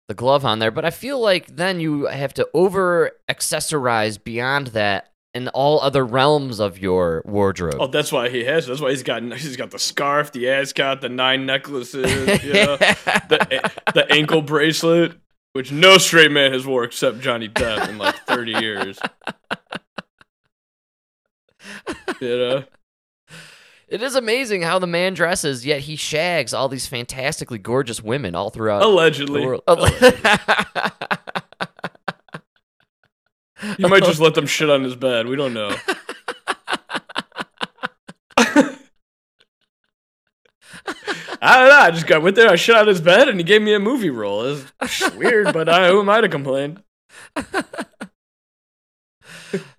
[0.07, 4.67] the glove on there, but I feel like then you have to over accessorize beyond
[4.67, 7.75] that in all other realms of your wardrobe.
[7.79, 8.67] Oh, that's why he has.
[8.67, 9.23] That's why he's got.
[9.23, 12.05] He's got the scarf, the ascot, the nine necklaces,
[12.43, 15.13] you know, the the ankle bracelet,
[15.53, 18.99] which no straight man has wore except Johnny Depp in like thirty years.
[22.19, 22.63] You know,
[23.87, 28.35] It is amazing how the man dresses, yet he shags all these fantastically gorgeous women
[28.35, 29.43] all throughout the allegedly,
[33.77, 35.27] he might just let them shit on his bed.
[35.27, 35.75] We don't know.
[41.45, 41.79] I don't know.
[41.79, 42.49] I just got went there.
[42.49, 44.45] I shit on his bed, and he gave me a movie role.
[44.81, 46.81] It's weird, but I, who am I to complain?
[47.35, 47.61] yeah,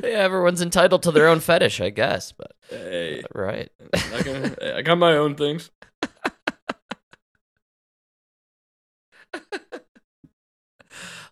[0.03, 2.33] everyone's entitled to their own fetish, I guess.
[2.33, 3.71] But Hey, uh, right.
[3.93, 5.71] I, can, I got my own things.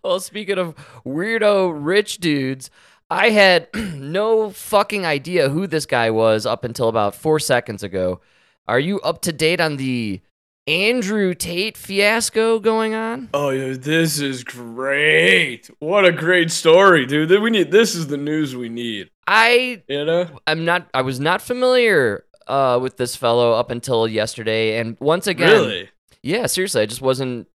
[0.04, 0.74] Well, speaking of
[1.06, 2.70] weirdo rich dudes,
[3.08, 8.20] I had no fucking idea who this guy was up until about four seconds ago.
[8.66, 10.20] Are you up to date on the
[10.66, 13.28] Andrew Tate fiasco going on?
[13.32, 15.70] Oh, yeah, this is great!
[15.78, 17.30] What a great story, dude.
[17.40, 19.10] We need this is the news we need.
[19.28, 24.08] I You know, I'm not I was not familiar uh, with this fellow up until
[24.08, 25.90] yesterday, and once again, really?
[26.22, 27.46] yeah, seriously, I just wasn't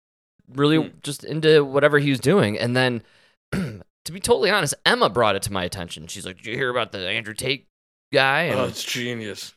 [0.54, 0.98] really Hmm.
[1.04, 3.04] just into whatever he was doing, and then.
[4.06, 6.08] To be totally honest, Emma brought it to my attention.
[6.08, 7.68] She's like, "Did you hear about the Andrew Tate
[8.14, 9.54] guy?" And Oh, it's genius.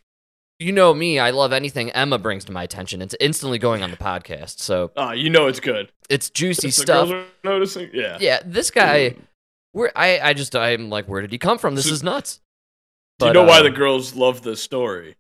[0.59, 3.00] you know me, I love anything Emma brings to my attention.
[3.00, 4.59] It's instantly going on the podcast.
[4.59, 5.92] So Ah, you know it's good.
[6.09, 7.09] it's juicy stuff.
[7.44, 8.18] noticing, yeah.
[8.20, 9.14] Yeah, this guy,
[9.70, 11.76] where I, I just, I'm like, where did he come from?
[11.76, 12.40] This So- is nuts.
[13.20, 15.14] Do you But, know why uh, the girls love this story?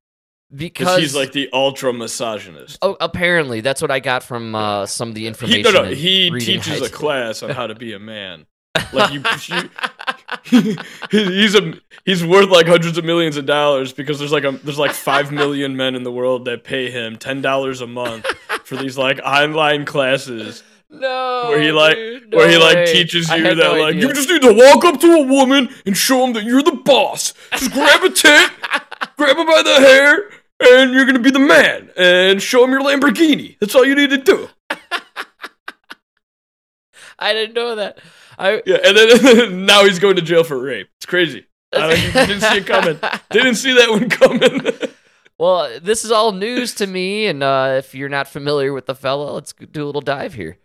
[0.54, 2.78] Because he's like the ultra misogynist.
[2.82, 5.62] oh, apparently that's what I got from uh, some of the He, information.
[5.72, 8.46] no, no, he teaches a class on how to be a man.
[8.92, 10.76] Like you, you
[11.10, 14.78] he's a he's worth like hundreds of millions of dollars because there's like a there's
[14.78, 18.26] like five million men in the world that pay him ten dollars a month
[18.64, 22.92] for these like online classes no, where he like dude, no where he like way.
[22.92, 24.08] teaches you that no like idea.
[24.08, 26.72] you just need to walk up to a woman and show them that you're the
[26.84, 27.32] boss.
[27.52, 28.50] Just grab a tit,
[29.16, 31.90] grab her by the hair, and you're gonna be the man.
[31.96, 33.58] And show him your Lamborghini.
[33.60, 34.48] That's all you need to do.
[37.18, 37.98] I didn't know that.
[38.38, 40.88] I Yeah, and then now he's going to jail for rape.
[40.98, 41.46] It's crazy.
[41.72, 42.98] I didn't see it coming.
[43.30, 44.90] Didn't see that one coming.
[45.38, 48.94] well, this is all news to me, and uh, if you're not familiar with the
[48.96, 50.58] fella, let's do a little dive here.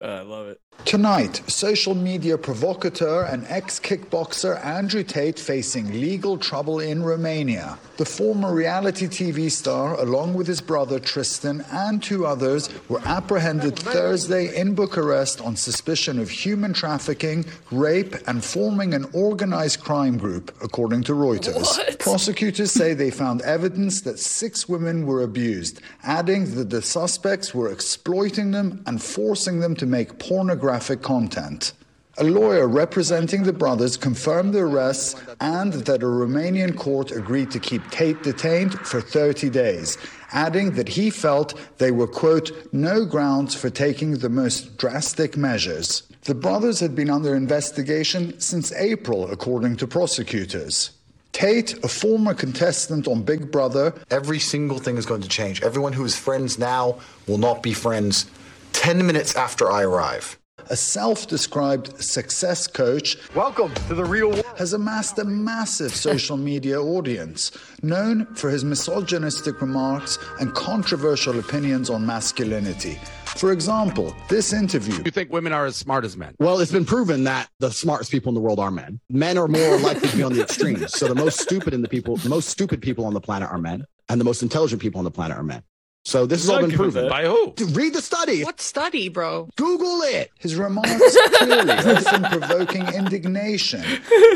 [0.00, 0.60] I love it.
[0.84, 7.76] Tonight, social media provocateur and ex kickboxer Andrew Tate facing legal trouble in Romania.
[7.96, 13.76] The former reality TV star, along with his brother Tristan and two others, were apprehended
[13.78, 20.54] Thursday in Bucharest on suspicion of human trafficking, rape, and forming an organized crime group,
[20.62, 21.54] according to Reuters.
[21.54, 21.98] What?
[21.98, 27.72] Prosecutors say they found evidence that six women were abused, adding that the suspects were
[27.72, 30.65] exploiting them and forcing them to make pornographic
[31.02, 31.72] content.
[32.18, 37.60] A lawyer representing the brothers confirmed the arrests and that a Romanian court agreed to
[37.60, 39.98] keep Tate detained for 30 days,
[40.32, 46.04] adding that he felt they were, quote, no grounds for taking the most drastic measures.
[46.22, 50.92] The brothers had been under investigation since April, according to prosecutors.
[51.32, 55.62] Tate, a former contestant on Big Brother, Every single thing is going to change.
[55.62, 58.24] Everyone who is friends now will not be friends
[58.72, 60.38] 10 minutes after I arrive.
[60.70, 64.44] A self described success coach, Welcome to the real world.
[64.56, 67.52] has amassed a massive social media audience,
[67.82, 72.98] known for his misogynistic remarks and controversial opinions on masculinity.
[73.36, 74.94] For example, this interview.
[75.04, 76.34] You think women are as smart as men?
[76.38, 78.98] Well, it's been proven that the smartest people in the world are men.
[79.10, 80.92] Men are more likely to be on the extremes.
[80.92, 83.58] So the most stupid in the people, the most stupid people on the planet are
[83.58, 85.62] men, and the most intelligent people on the planet are men.
[86.06, 87.52] So this has all been proven by who?
[87.72, 88.44] Read the study.
[88.44, 89.48] What study, bro?
[89.56, 90.30] Google it.
[90.38, 93.82] His remarks clearly often provoking indignation,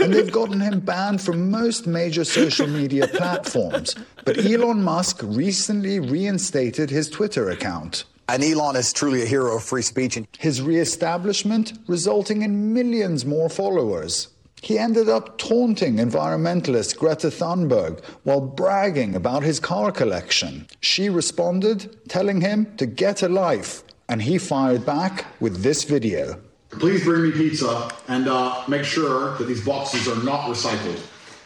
[0.02, 3.94] and they've gotten him banned from most major social media platforms.
[4.24, 8.02] But Elon Musk recently reinstated his Twitter account.
[8.28, 10.16] And Elon is truly a hero of free speech.
[10.16, 14.26] And His re-establishment resulting in millions more followers.
[14.62, 20.66] He ended up taunting environmentalist Greta Thunberg while bragging about his car collection.
[20.80, 26.40] She responded, telling him to get a life, and he fired back with this video.
[26.70, 31.00] Please bring me pizza and uh, make sure that these boxes are not recycled.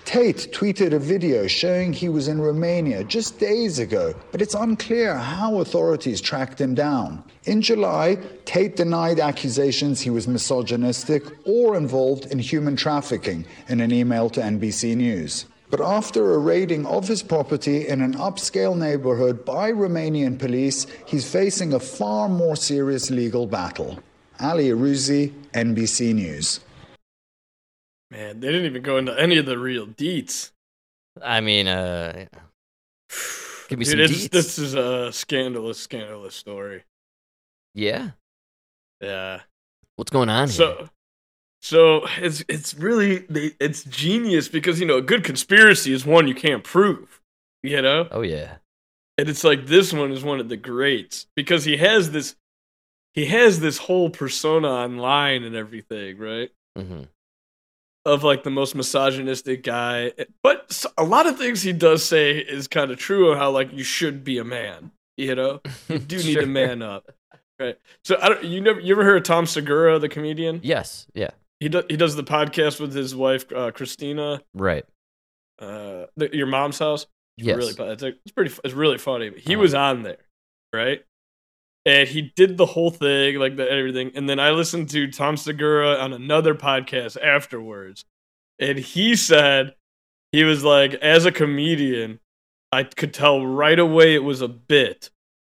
[0.04, 5.16] Tate tweeted a video showing he was in Romania just days ago, but it's unclear
[5.16, 7.24] how authorities tracked him down.
[7.44, 13.92] In July, Tate denied accusations he was misogynistic or involved in human trafficking in an
[13.92, 15.46] email to NBC News.
[15.70, 21.28] But after a raiding of his property in an upscale neighborhood by Romanian police, he's
[21.28, 23.98] facing a far more serious legal battle.
[24.38, 26.60] Ali Arouzi, NBC News.
[28.14, 30.52] Man, they didn't even go into any of the real deets.
[31.20, 32.26] I mean, uh,
[33.68, 34.30] give me Dude, some deets.
[34.30, 36.84] this is a scandalous, scandalous story.
[37.74, 38.10] Yeah.
[39.00, 39.40] Yeah.
[39.96, 40.54] What's going on here?
[40.54, 40.88] So,
[41.60, 43.26] so it's it's really
[43.58, 47.20] it's genius because you know a good conspiracy is one you can't prove,
[47.64, 48.06] you know.
[48.12, 48.58] Oh yeah.
[49.18, 52.36] And it's like this one is one of the greats because he has this
[53.12, 56.50] he has this whole persona online and everything, right?
[56.78, 57.02] Mm-hmm.
[58.06, 62.68] Of like the most misogynistic guy, but a lot of things he does say is
[62.68, 65.62] kind of true of how like you should be a man, you know.
[65.88, 67.10] You do need to man up,
[67.58, 67.78] right?
[68.04, 68.44] So I don't.
[68.44, 68.78] You never.
[68.78, 70.60] You ever heard of Tom Segura, the comedian?
[70.62, 71.06] Yes.
[71.14, 71.30] Yeah.
[71.60, 71.84] He does.
[71.88, 74.42] He does the podcast with his wife uh, Christina.
[74.52, 74.84] Right.
[75.58, 77.06] Uh, the, your mom's house.
[77.38, 77.56] It's Yes.
[77.56, 78.54] Really, it's, like, it's pretty.
[78.64, 79.30] It's really funny.
[79.38, 79.62] He Uh-huh.
[79.62, 80.18] was on there,
[80.74, 81.02] right?
[81.86, 84.12] And he did the whole thing, like the everything.
[84.14, 88.04] And then I listened to Tom Segura on another podcast afterwards,
[88.58, 89.74] and he said
[90.32, 92.20] he was like, as a comedian,
[92.72, 95.10] I could tell right away it was a bit.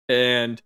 [0.10, 0.62] And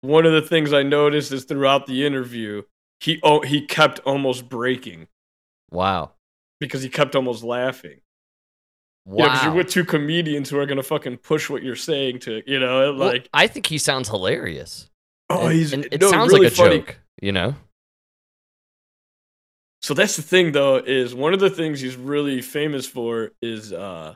[0.00, 2.62] one of the things I noticed is throughout the interview,
[3.00, 5.06] he oh, he kept almost breaking
[5.70, 6.12] Wow.
[6.60, 8.00] because he kept almost laughing.
[9.04, 9.24] Wow.
[9.26, 12.42] Yeah, because you're with two comedians who are gonna fucking push what you're saying to,
[12.46, 14.90] you know, Well, like, I think he sounds hilarious.
[15.30, 16.78] oh, And- he's, and it no, sounds really like a funny.
[16.80, 16.98] joke.
[17.22, 17.54] You know.
[19.82, 23.72] So that's the thing, though, is one of the things he's really famous for is
[23.72, 24.14] uh,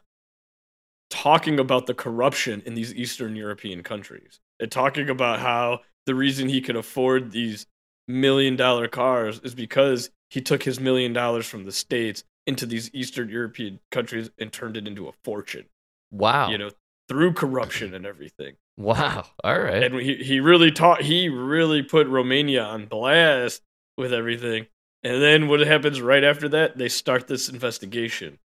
[1.09, 6.49] talking about the corruption in these Eastern European countries and talking about how the reason
[6.49, 7.67] he could afford these
[8.09, 12.91] million dollar cars is because he took his million dollars from the States into these
[12.95, 15.67] Eastern European countries and turned it into a fortune,
[16.11, 16.51] Wow.
[16.51, 16.71] you know,
[17.09, 18.55] through corruption and everything.
[18.77, 19.27] Wow.
[19.45, 19.83] All right.
[19.83, 23.63] and he he really taught he really put Romania on blast
[23.99, 24.67] with everything.
[25.05, 26.79] And then what happens right after that?
[26.79, 28.39] They start this investigation.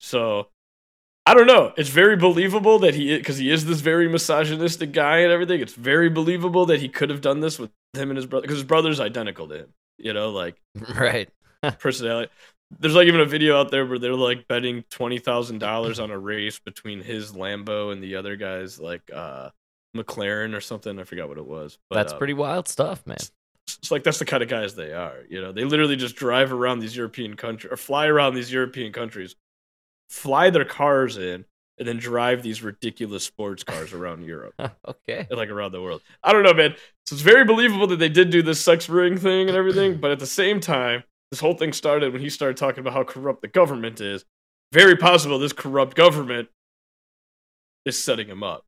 [0.00, 0.48] So
[1.26, 1.72] I don't know.
[1.76, 5.60] It's very believable that he because he is this very misogynistic guy and everything.
[5.60, 8.58] It's very believable that he could have done this with him and his brother because
[8.58, 9.72] his brother's identical to him.
[9.98, 10.60] You know, like
[10.96, 11.28] right.
[11.80, 12.30] personality.
[12.78, 16.10] There's like even a video out there where they're like betting twenty thousand dollars on
[16.10, 19.50] a race between his Lambo and the other guy's like uh
[19.96, 20.98] McLaren or something.
[20.98, 21.78] I forgot what it was.
[21.88, 23.18] But, That's uh, pretty wild stuff, man.
[23.78, 25.24] It's like that's the kind of guys they are.
[25.28, 28.92] You know, they literally just drive around these European countries or fly around these European
[28.92, 29.34] countries,
[30.08, 31.44] fly their cars in,
[31.78, 34.54] and then drive these ridiculous sports cars around Europe
[34.88, 35.26] okay.
[35.28, 36.00] and like around the world.
[36.22, 36.74] I don't know, man.
[37.06, 40.12] So it's very believable that they did do this sex ring thing and everything, but
[40.12, 43.42] at the same time, this whole thing started when he started talking about how corrupt
[43.42, 44.24] the government is.
[44.72, 46.48] Very possible this corrupt government
[47.84, 48.64] is setting him up.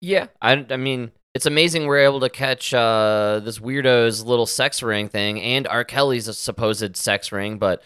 [0.00, 0.28] Yeah.
[0.40, 0.64] I.
[0.70, 5.40] I mean, it's amazing we're able to catch uh, this weirdo's little sex ring thing
[5.40, 5.84] and R.
[5.84, 7.82] Kelly's supposed sex ring, but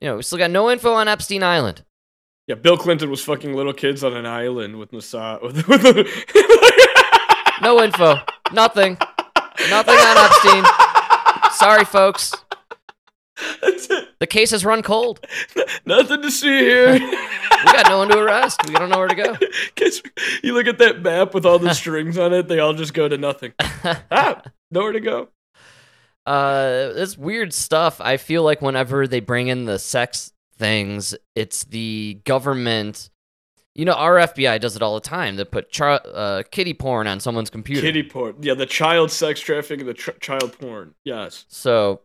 [0.00, 1.84] you know, we still got no info on Epstein Island.
[2.46, 5.84] Yeah, Bill Clinton was fucking little kids on an island with Massa with, with
[7.62, 8.16] No info.
[8.52, 8.96] Nothing.
[9.68, 10.64] Nothing on Epstein.
[11.52, 12.32] Sorry, folks.
[14.20, 15.26] The case has run cold.
[15.86, 16.92] Nothing to see here.
[16.92, 18.60] we got no one to arrest.
[18.68, 19.36] We don't know where to go.
[20.42, 23.08] You look at that map with all the strings on it, they all just go
[23.08, 23.52] to nothing.
[24.10, 25.28] ah, nowhere to go.
[26.26, 27.98] Uh, it's weird stuff.
[28.00, 33.08] I feel like whenever they bring in the sex things, it's the government.
[33.74, 35.36] You know, our FBI does it all the time.
[35.36, 37.80] They put char- uh, kitty porn on someone's computer.
[37.80, 38.36] Kitty porn.
[38.40, 40.94] Yeah, the child sex trafficking, the tr- child porn.
[41.04, 41.46] Yes.
[41.48, 42.02] So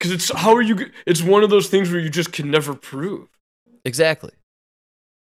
[0.00, 0.90] Because it's how are you?
[1.06, 3.28] It's one of those things where you just can never prove.
[3.84, 4.32] exactly,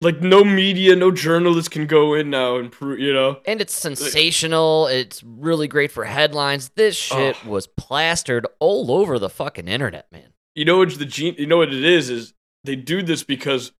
[0.03, 2.99] Like no media, no journalist can go in now and prove.
[3.01, 3.41] You know.
[3.47, 4.87] and it's sensational.
[4.87, 6.71] It's really great for headlines.
[6.77, 7.49] This shit Oh.
[7.51, 10.35] was plastered all over the fucking internet, man.
[10.55, 11.35] You know what's the gene?
[11.39, 12.11] You know what it is?
[12.11, 13.73] Is they do this because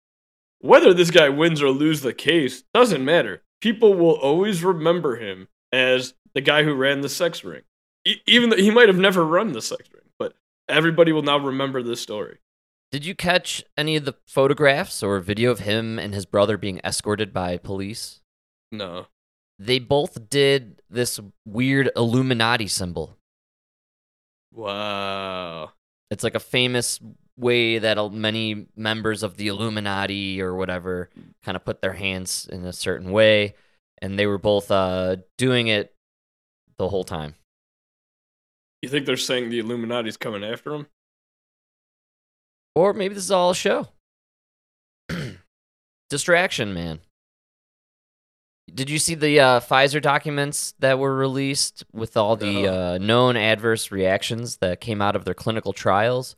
[0.61, 3.43] whether this guy wins or lose the case doesn't matter.
[3.61, 7.63] People will always remember him as the guy who ran the sex ring,
[8.07, 10.03] e- even though he might have never run the sex ring.
[10.69, 12.39] Everybody will now remember this story.
[12.91, 16.81] Did you catch any of the photographs or video of him and his brother being
[16.83, 18.21] escorted by police?
[18.73, 19.07] No.
[19.59, 23.19] They both did this weird Illuminati symbol.
[24.53, 25.73] Wow.
[26.11, 27.01] It's like a famous
[27.37, 31.11] way that many members of the Illuminati or whatever
[31.45, 33.55] kind of put their hands in a certain way,
[34.01, 35.95] and they were both uh, doing it
[36.79, 37.35] the whole time.
[38.83, 40.87] You think they're saying the Illuminati's coming after him?
[42.75, 43.89] Or maybe this is all a show.
[46.11, 47.01] Distraction, man.
[48.73, 53.37] Did you see the uh, Pfizer documents that were released with all the uh, known
[53.37, 56.37] adverse reactions that came out of their clinical trials?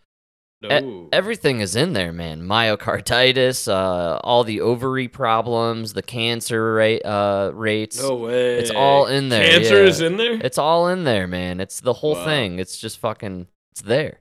[0.63, 2.43] E- everything is in there, man.
[2.43, 8.01] Myocarditis, uh, all the ovary problems, the cancer rate, uh, rates.
[8.03, 8.59] No way.
[8.59, 9.45] It's all in there.
[9.45, 9.89] Cancer yeah.
[9.89, 10.35] is in there?
[10.35, 11.61] It's all in there, man.
[11.61, 12.25] It's the whole Wow.
[12.27, 12.59] thing.
[12.59, 13.47] It's just fucking.
[13.73, 14.21] It's there.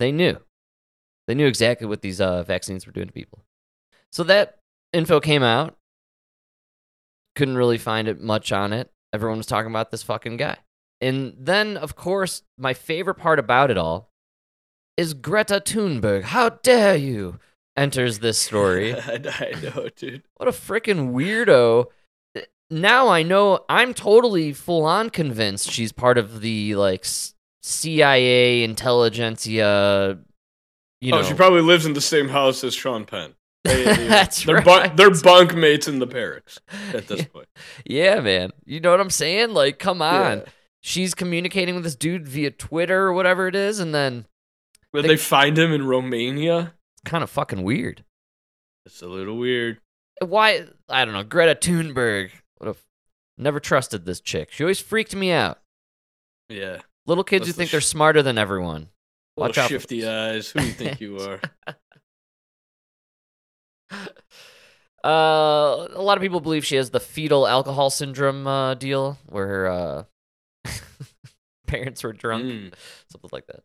[0.00, 0.38] They knew.
[1.28, 3.44] They knew exactly what these uh, vaccines were doing to people.
[4.10, 4.58] So that
[4.92, 5.76] info came out.
[7.36, 8.90] Couldn't really find it much on it.
[9.12, 10.58] Everyone was talking about this fucking guy.
[11.00, 14.10] And then, of course, my favorite part about it all
[14.96, 16.22] is Greta Thunberg.
[16.24, 17.38] How dare you?
[17.76, 18.94] Enters this story.
[19.00, 20.22] I, know, dude.
[20.36, 21.86] What a freaking weirdo.
[22.70, 27.04] Now I know I'm totally full on convinced she's part of the like
[27.62, 30.18] CIA intelligentsia.
[31.00, 33.34] You oh, know, oh, she probably lives in the same house as Sean Penn.
[33.64, 34.94] They, That's they're right.
[34.94, 36.60] they're bunk mates in the barracks
[36.92, 37.48] at this point.
[37.86, 38.50] yeah, man.
[38.66, 39.54] You know what I'm saying?
[39.54, 40.38] Like, come on.
[40.38, 40.44] Yeah.
[40.82, 44.26] She's communicating with this dude via Twitter or whatever it is, and then
[44.94, 46.72] But they find him in Romania.
[46.94, 48.04] it's kind of fucking weird.
[48.86, 49.78] It's a little weird.
[50.24, 50.64] Why?
[50.88, 51.22] I don't know.
[51.24, 52.30] Greta Thunberg.
[52.58, 52.76] What a
[53.36, 54.52] never trusted this chick.
[54.52, 55.58] She always freaked me out.
[56.48, 56.78] Yeah.
[57.06, 58.88] Little kids who think sh- they're smarter than everyone.
[59.36, 59.64] Watch out.
[59.64, 60.50] for shifty eyes.
[60.50, 61.40] Who do you think you are?
[65.04, 69.46] Uh, a lot of people believe she has the fetal alcohol syndrome uh, deal, where
[69.46, 70.04] her uh,
[71.66, 72.72] parents were drunk, Mm.
[73.10, 73.60] something like that.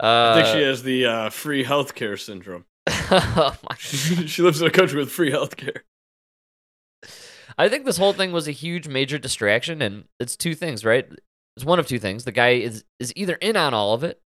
[0.00, 2.64] I think she Uh, has the uh, free healthcare syndrome.
[2.88, 5.80] oh my- she lives in a country with free healthcare.
[7.58, 11.06] I think this whole thing was a huge, major distraction, and it's two things, right?
[11.56, 12.24] It's one of two things.
[12.24, 14.22] The guy is is either in on all of it,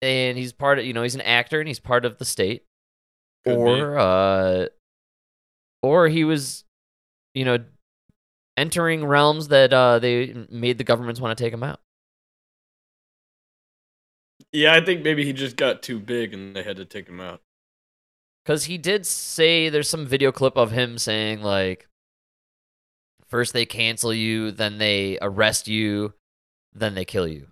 [0.00, 2.64] and he's part of, you know, he's an actor and he's part of the state,
[3.44, 3.60] Could be.
[3.60, 4.66] or uh,
[5.82, 6.64] or he was,
[7.34, 7.58] you know,
[8.56, 11.80] entering realms that uh they made the governments want to take him out.
[14.56, 17.20] Yeah, I think maybe he just got too big and they had to take him
[17.20, 17.42] out.
[18.42, 21.86] Because he did say there's some video clip of him saying like,
[23.26, 26.14] first they cancel you, then they arrest you,
[26.72, 27.48] then they kill you.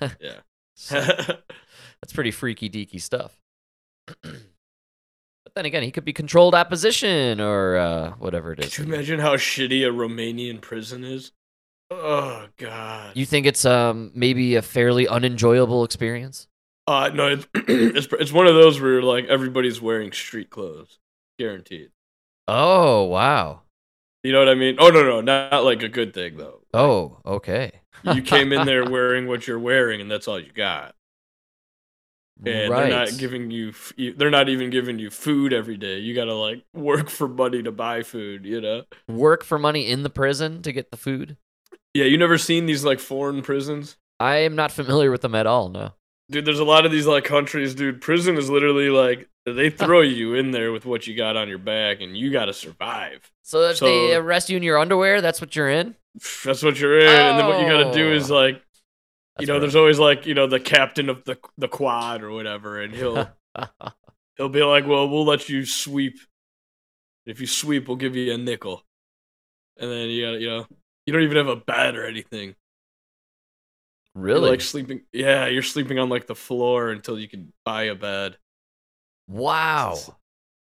[0.20, 0.40] Yeah.
[0.74, 3.38] So, that's pretty freaky deaky stuff.
[4.22, 4.34] but
[5.54, 8.74] then again, he could be controlled opposition or uh, whatever it is.
[8.74, 11.32] Could you imagine how shitty a Romanian prison is?
[11.94, 13.12] Oh god.
[13.14, 16.48] You think it's um maybe a fairly unenjoyable experience?
[16.86, 20.98] Uh no, it's it's, it's one of those where like everybody's wearing street clothes,
[21.38, 21.90] guaranteed.
[22.48, 23.62] Oh wow.
[24.22, 24.76] You know what I mean?
[24.78, 26.60] Oh no, no, not, like a good thing though.
[26.72, 27.72] Oh okay.
[28.04, 30.94] You came in there wearing what you're wearing, and that's all you got.
[32.44, 32.88] And right.
[32.88, 34.14] they're not giving you, you.
[34.14, 35.98] They're not even giving you food every day.
[35.98, 38.44] You gotta like work for money to buy food.
[38.44, 38.82] You know?
[39.08, 41.36] Work for money in the prison to get the food.
[41.94, 45.46] Yeah, you never seen these like foreign prisons, I am not familiar with them at
[45.46, 45.68] all.
[45.68, 45.92] No.
[46.30, 46.44] dude.
[46.44, 48.00] There's a lot of these like countries, dude.
[48.00, 51.58] Prison is literally like they throw you in there with what you got on your
[51.58, 53.30] back, and you gotta survive.
[53.42, 55.94] So if So- they arrest you in your underwear, that's what you're in.
[56.44, 58.36] That's what you're in, and then what you gotta do is Oh.
[58.36, 58.62] like
[59.40, 62.80] you know, there's always like you know the captain of the the quad or whatever,
[62.82, 63.28] and he'll
[64.36, 66.18] he'll be like, "Well, we'll let you sweep.
[67.26, 68.82] If you sweep, we'll give you a nickel."
[69.78, 70.66] And then you got to, you know
[71.06, 72.54] you don't even have a bed or anything.
[74.14, 74.50] You're, Really?
[74.50, 75.02] like sleeping.
[75.12, 78.36] Yeah, you're sleeping on like the floor until you can buy a bed.
[79.28, 79.96] wow.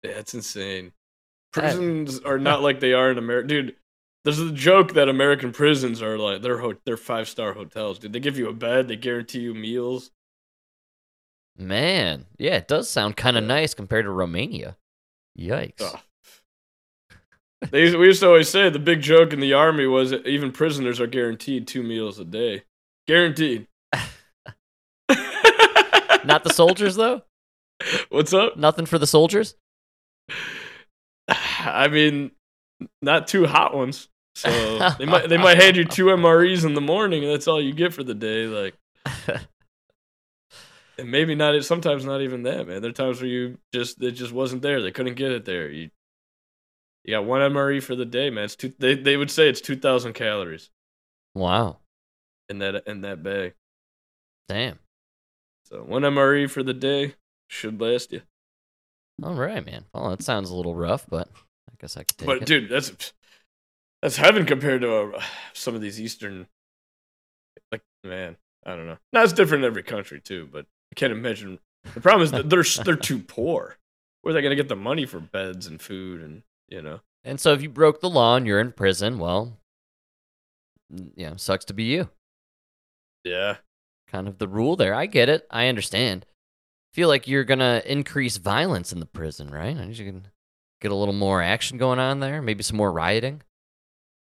[0.03, 0.91] Yeah, it's insane.
[1.53, 3.75] That- Prisons are not like they are in America, dude.
[4.25, 8.13] There's a joke that American prisons are like they're ho- they're five star hotels, dude.
[8.13, 10.11] They give you a bed, they guarantee you meals.
[11.57, 14.77] Man, yeah, it does sound kind of nice compared to Romania.
[15.37, 15.81] Yikes.
[15.81, 15.99] Ugh.
[17.71, 20.51] They we used to always say the big joke in the army was that even
[20.51, 22.63] prisoners are guaranteed two meals a day,
[23.07, 23.67] guaranteed.
[26.25, 27.23] Not the soldiers though.
[28.09, 28.57] What's up?
[28.57, 29.55] Nothing for the soldiers.
[31.27, 32.31] I mean,
[33.01, 34.09] not two hot ones.
[34.35, 34.49] So
[34.97, 37.73] they might they might hand you two MREs in the morning, and that's all you
[37.73, 38.47] get for the day.
[38.47, 38.75] Like,
[40.97, 41.63] and maybe not.
[41.63, 42.81] Sometimes not even that, man.
[42.81, 44.81] There are times where you just it just wasn't there.
[44.81, 45.69] They couldn't get it there.
[45.69, 45.89] You
[47.03, 48.45] you got one MRE for the day, man.
[48.45, 48.73] It's two.
[48.79, 50.69] They they would say it's two thousand calories
[51.35, 51.77] Wow.
[52.49, 53.53] in that in that bag.
[54.49, 54.79] Damn.
[55.65, 57.15] So one MRE for the day
[57.47, 58.21] should last you.
[59.21, 59.85] All right, man.
[59.93, 61.29] Well, that sounds a little rough, but
[61.69, 62.39] I guess I could take But it.
[62.41, 63.13] But dude, that's
[64.01, 65.21] that's heaven compared to uh,
[65.53, 66.47] some of these eastern.
[67.71, 68.97] Like man, I don't know.
[69.11, 71.59] Now it's different in every country too, but I can't imagine.
[71.93, 73.77] The problem is that they're they're too poor.
[74.21, 77.01] Where are they gonna get the money for beds and food and you know?
[77.23, 79.59] And so if you broke the law and you're in prison, well,
[81.15, 82.09] yeah, sucks to be you.
[83.23, 83.57] Yeah,
[84.07, 84.93] Kind of the rule there.
[84.93, 85.47] I get it.
[85.49, 86.25] I understand.
[86.93, 89.75] Feel like you're gonna increase violence in the prison, right?
[89.75, 90.27] I you can
[90.81, 92.41] get a little more action going on there.
[92.41, 93.41] Maybe some more rioting.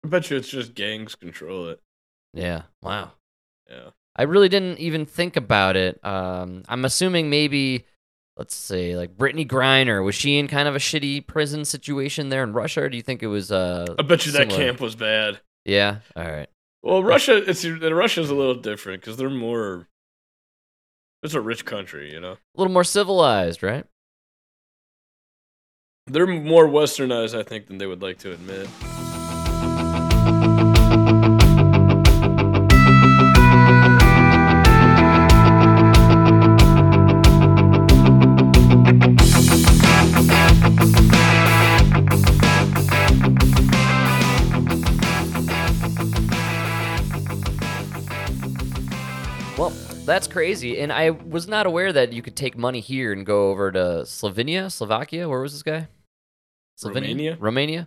[0.05, 1.81] I bet you it's just gangs control it.
[2.35, 2.63] Yeah.
[2.83, 3.13] Wow.
[3.71, 3.91] Yeah.
[4.15, 6.05] I really didn't even think about it.
[6.05, 7.87] Um, I'm assuming maybe,
[8.39, 12.45] let's say, like Brittney Griner was she in kind of a shitty prison situation there
[12.45, 13.53] in Russia, or do you think it was?
[13.53, 15.41] Uh, I bet you that camp was bad.
[15.65, 15.99] Yeah.
[16.17, 16.49] All right.
[16.83, 19.89] Well, Russia, it's Russia's a little different because they're more.
[21.23, 22.33] It's a rich country, you know.
[22.33, 23.85] A little more civilized, right?
[26.07, 28.69] They're more westernized, I think, than they would like to admit.
[50.19, 53.51] That's crazy, and I was not aware that you could take money here and go
[53.51, 55.29] over to Slovenia, Slovakia.
[55.29, 55.87] Where was this guy?
[56.85, 57.37] Romania?
[57.39, 57.87] Romania.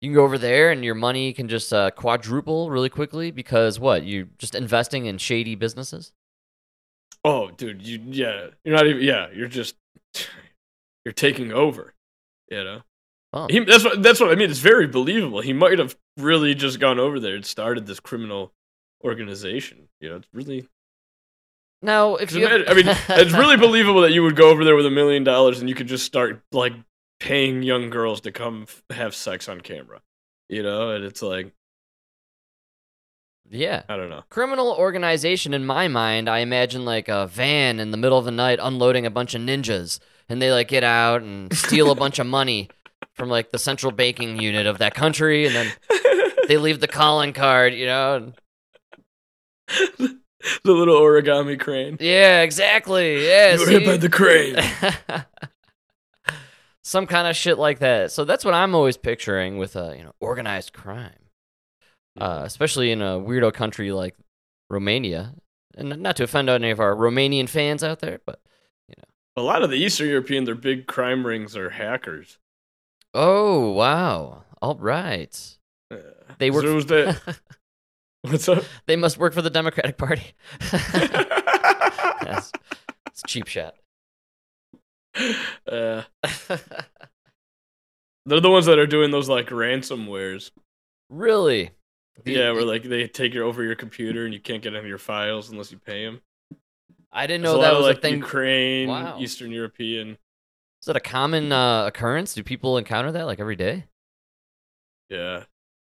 [0.00, 3.78] You can go over there, and your money can just uh, quadruple really quickly because
[3.78, 4.04] what?
[4.04, 6.12] You're just investing in shady businesses.
[7.24, 9.76] Oh, dude, you yeah, you're not even yeah, you're just
[11.04, 11.94] you're taking over.
[12.50, 12.82] You know,
[13.32, 13.46] Oh.
[13.48, 14.50] he, that's what that's what I mean.
[14.50, 15.42] It's very believable.
[15.42, 18.52] He might have really just gone over there and started this criminal
[19.04, 19.88] organization.
[20.00, 20.66] You know, it's really.
[21.80, 22.86] Now, if you, imagine- I mean,
[23.20, 25.74] it's really believable that you would go over there with a million dollars and you
[25.74, 26.72] could just start like
[27.20, 30.00] paying young girls to come f- have sex on camera.
[30.48, 31.52] You know, and it's like
[33.50, 34.24] yeah, I don't know.
[34.28, 38.30] criminal organization in my mind i imagine like a van in the middle of the
[38.30, 42.18] night unloading a bunch of ninjas and they like get out and steal a bunch
[42.18, 42.68] of money
[43.14, 45.72] from like the central banking unit of that country and then
[46.46, 48.32] they leave the calling card you know
[49.98, 50.18] and-
[50.64, 51.96] The little origami crane.
[52.00, 54.56] yeah exactly yeah You were hit by the crane.
[56.82, 60.02] some kind of shit like that so that's what i'm always picturing with uh, you
[60.02, 61.12] know organized crime
[62.20, 64.14] uh, especially in a weirdo country like
[64.70, 65.34] romania
[65.76, 68.40] and not to offend any of our romanian fans out there but
[68.88, 72.38] you know, A lot of the Eastern European, their big crime rings are hackers.
[73.14, 74.44] Oh wow!
[74.62, 75.56] All right.
[76.38, 76.64] They work.
[76.64, 77.20] There was that-
[78.30, 78.64] What's up?
[78.86, 80.34] They must work for the Democratic Party.
[82.20, 82.52] Yes.
[83.06, 83.74] It's cheap shot.
[85.66, 86.02] Uh,
[88.26, 90.50] they're the ones that are doing those like ransomwares.
[91.08, 91.70] Really?
[92.24, 94.88] The- Yeah, where like they take your over your computer and you can't get into
[94.88, 96.20] your files unless you pay them.
[97.10, 98.16] I didn't There's know a that lot of, was like a thing.
[98.18, 99.18] Ukraine, Wow.
[99.18, 100.10] Eastern European.
[100.82, 102.34] Is that a common uh, occurrence?
[102.34, 103.86] Do people encounter that like every day?
[105.08, 105.44] Yeah,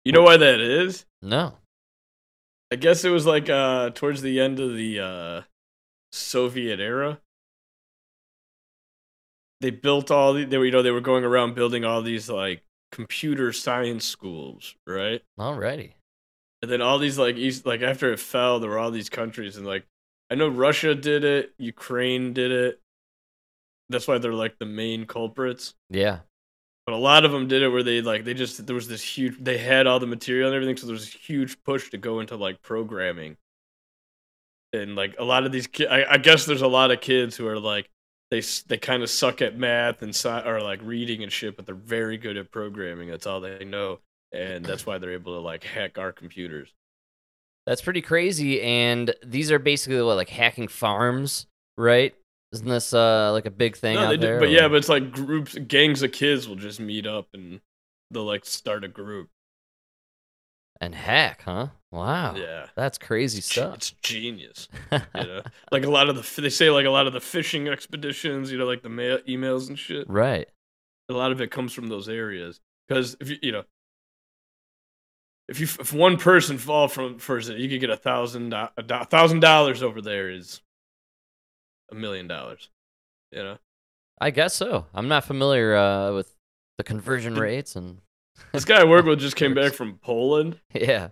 [0.06, 1.06] you know why that is?
[1.22, 1.56] No.
[2.72, 5.42] I guess it was like uh towards the end of the uh
[6.12, 7.20] Soviet era.
[9.62, 12.30] They built all the they were you know they were going around building all these
[12.30, 15.22] like computer science schools, right?
[15.40, 15.94] Alrighty.
[16.62, 19.58] And then all these like east like after it fell, there were all these countries
[19.58, 19.86] and like
[20.30, 22.82] I know Russia did it, Ukraine did it.
[23.90, 25.74] That's why they're like the main culprits.
[25.90, 26.20] Yeah.
[26.90, 29.04] But a lot of them did it where they like they just there was this
[29.04, 32.00] huge they had all the material and everything, so there was a huge push to
[32.00, 33.38] go into like programming.
[34.74, 37.60] And like a lot of these I, guess there's a lot of kids who are
[37.60, 37.92] like
[38.32, 41.76] they they kind of suck at math and or like reading and shit, but they're
[41.76, 43.08] very good at programming.
[43.08, 44.00] That's all they know,
[44.32, 46.74] and that's why they're able to like hack our computers.
[47.68, 48.64] That's pretty crazy.
[48.64, 51.46] And these are basically what, like hacking farms,
[51.78, 52.16] right?
[52.52, 54.40] Isn't this uh like a big thing No, out they do, there?
[54.40, 57.62] but or- yeah, but it's like groups, gangs of kids will just meet up and
[58.12, 59.30] they'll like start a group.
[60.82, 61.68] and heck, huh?
[61.92, 62.36] Wow.
[62.36, 62.68] Yeah.
[62.76, 63.76] That's crazy stuff.
[63.76, 64.68] It's genius.
[64.92, 65.42] You know,
[65.72, 68.58] like a lot of the they say like a lot of the phishing expeditions, you
[68.58, 70.10] know, like the mail emails and shit.
[70.10, 70.48] Right.
[71.10, 73.64] A lot of it comes from those areas because if you you know.
[75.48, 79.40] If you if one person fall from first, you could get a thousand a thousand
[79.40, 80.62] dollars over there is
[81.92, 82.70] a million dollars.
[83.32, 83.58] You know,
[84.20, 84.86] I guess so.
[84.94, 86.34] I'm not familiar uh, with
[86.78, 88.00] the conversion rates and
[88.54, 90.60] this guy I work with just came back from Poland.
[90.74, 91.10] yeah.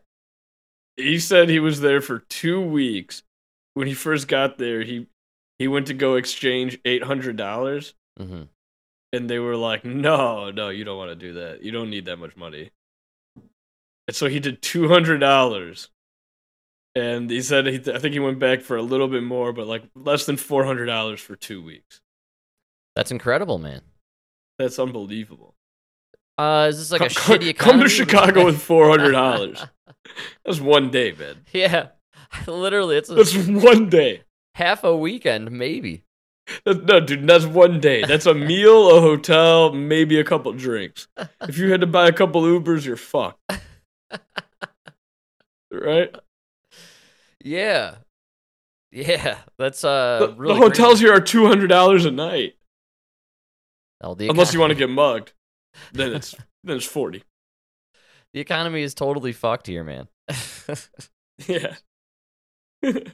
[0.95, 3.23] he said he was there for two weeks.
[3.75, 5.07] When he first got there, he
[5.59, 8.43] he went to go exchange eight hundred dollars, hmm
[9.13, 11.63] and they were like, "No, no, you don't want to do that.
[11.63, 12.71] You don't need that much money."
[14.07, 15.89] And so he did two hundred dollars,
[16.97, 19.67] and he said he I think he went back for a little bit more, but
[19.67, 22.01] like less than four hundred dollars for two weeks.
[22.95, 23.81] That's incredible, man.
[24.57, 25.53] That's unbelievable.
[26.37, 29.63] Uh, is this like a Come- shitty Come to Chicago with four hundred dollars.
[30.45, 31.37] That's one day, man.
[31.53, 31.89] yeah.
[32.47, 34.23] Literally, it's a, That's one day.
[34.55, 36.03] half a weekend, maybe.
[36.65, 38.03] That's, no, dude, that's one day.
[38.05, 41.07] That's a meal, a hotel, maybe a couple drinks.
[41.41, 43.39] If you had to buy a couple Ubers, you're fucked.
[45.71, 46.15] right?
[47.47, 47.95] Yeah.
[48.91, 49.37] Yeah.
[49.57, 51.05] That's uh the really hotels crazy.
[51.05, 52.55] here are two hundred dollars a night,
[54.01, 55.33] Oh, unless you want to get mugged.
[55.93, 57.23] Then it's then it's forty.
[58.33, 60.07] The economy is totally fucked here, man.
[61.47, 61.75] Yeah,
[62.81, 63.13] but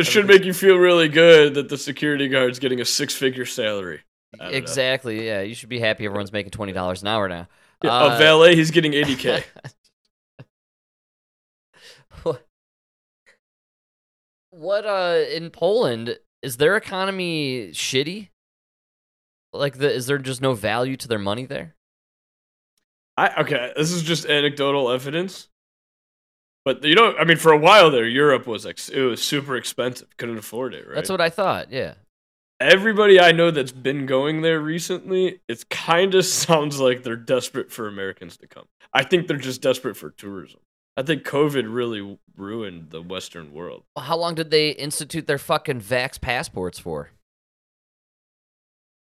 [0.00, 4.02] it should make you feel really good that the security guard's getting a six-figure salary.
[4.38, 4.56] Don't know.
[4.56, 5.26] exactly.
[5.26, 7.48] Yeah, you should be happy everyone's making twenty dollars an hour now.
[7.82, 9.42] Yeah, Uh, a valet, he's getting eighty k.
[14.58, 18.30] What uh in Poland is their economy shitty?
[19.52, 21.76] Like the is there just no value to their money there?
[23.16, 25.48] I okay, this is just anecdotal evidence.
[26.64, 29.54] But you know, I mean, for a while there, Europe was like it was super
[29.56, 30.96] expensive, couldn't afford it, right?
[30.96, 31.70] That's what I thought.
[31.70, 31.94] Yeah.
[32.58, 37.70] Everybody I know that's been going there recently, it kind of sounds like they're desperate
[37.70, 38.66] for Americans to come.
[38.92, 40.58] I think they're just desperate for tourism.
[40.98, 43.84] I think COVID really ruined the Western world.
[43.96, 47.10] How long did they institute their fucking vax passports for?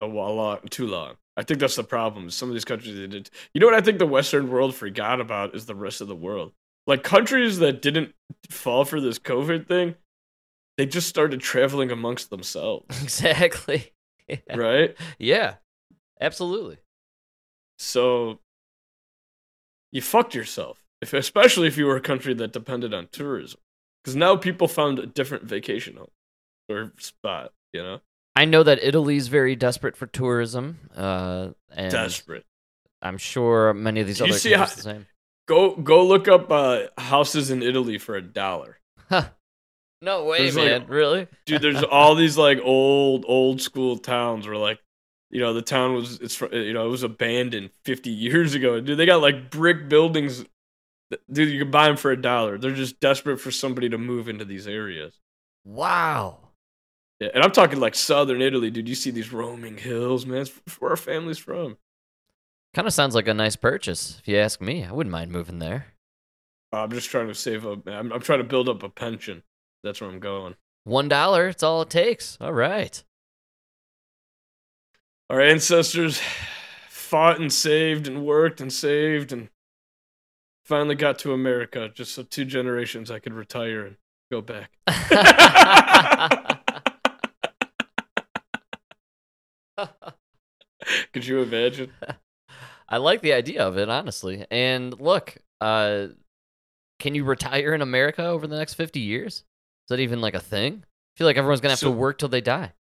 [0.01, 1.15] Oh, a wa- lot, too long.
[1.35, 2.29] I think that's the problem.
[2.29, 3.29] Some of these countries they did.
[3.53, 6.15] You know what I think the Western world forgot about is the rest of the
[6.15, 6.51] world.
[6.85, 8.13] Like countries that didn't
[8.49, 9.95] fall for this COVID thing,
[10.77, 13.91] they just started traveling amongst themselves, Exactly.
[14.29, 14.55] Yeah.
[14.57, 14.95] right?
[15.17, 15.53] Yeah.
[16.19, 16.77] Absolutely.
[17.79, 18.39] So
[19.91, 23.59] you fucked yourself, if especially if you were a country that depended on tourism,
[24.03, 26.07] because now people found a different vacation home
[26.69, 27.53] or spot.
[27.73, 27.99] You know,
[28.35, 30.79] I know that Italy's very desperate for tourism.
[30.95, 32.45] Uh, and desperate.
[33.01, 35.05] I'm sure many of these Do other countries how- are the same.
[35.47, 38.79] Go go look up uh, houses in Italy for a dollar.
[40.01, 40.85] No way, There's like- man.
[40.87, 41.27] really?
[41.45, 44.79] dude there's all these like old old school towns where like
[45.31, 48.97] you know the town was it's you know it was abandoned 50 years ago dude
[48.97, 50.45] they got like brick buildings
[51.31, 54.27] dude you can buy them for a dollar they're just desperate for somebody to move
[54.27, 55.19] into these areas
[55.65, 56.39] Wow.
[57.19, 60.51] yeah and i'm talking like southern italy dude you see these roaming hills man it's
[60.79, 61.77] where our family's from
[62.73, 64.83] Kind of sounds like a nice purchase, if you ask me.
[64.85, 65.87] I wouldn't mind moving there.
[66.73, 69.41] Uh, i'm just trying to save up I'm, I'm trying to build up a pension
[69.83, 72.37] that's where i'm going One dollar, it's all it takes.
[72.41, 73.01] All right.
[75.29, 76.21] our ancestors
[76.89, 79.49] fought and saved and worked and saved and
[80.67, 83.95] finally got to America just so two generations I could retire and
[84.31, 84.71] go back.
[91.13, 91.91] could you imagine?
[92.89, 94.45] I like the idea of it, honestly.
[94.49, 96.07] And look, uh,
[96.99, 99.33] can you retire in America over the next 50 years?
[99.35, 99.43] Is
[99.89, 100.83] that even like a thing?
[100.83, 102.73] I feel like everyone's going to have So- to work till they die.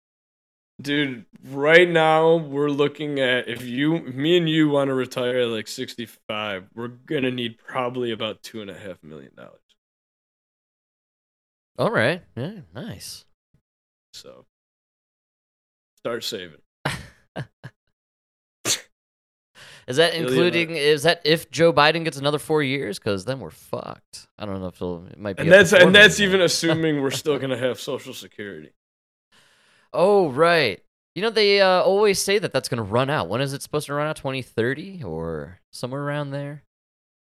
[0.81, 5.49] Dude, right now we're looking at if you, me and you want to retire at
[5.49, 9.61] like 65, we're gonna need probably about two and a half million dollars.
[11.79, 12.23] All right.
[12.37, 13.25] Yeah, nice.
[14.13, 14.45] So
[15.99, 16.61] start saving.
[19.87, 20.71] Is that including?
[20.71, 22.99] Is that if Joe Biden gets another four years?
[22.99, 24.27] Because then we're fucked.
[24.39, 25.43] I don't know if it'll, it might be.
[25.45, 28.73] And that's and that's even assuming we're still gonna have Social Security.
[29.93, 30.83] Oh right.
[31.15, 33.29] You know they uh, always say that that's going to run out.
[33.29, 34.17] When is it supposed to run out?
[34.17, 36.63] Twenty thirty or somewhere around there.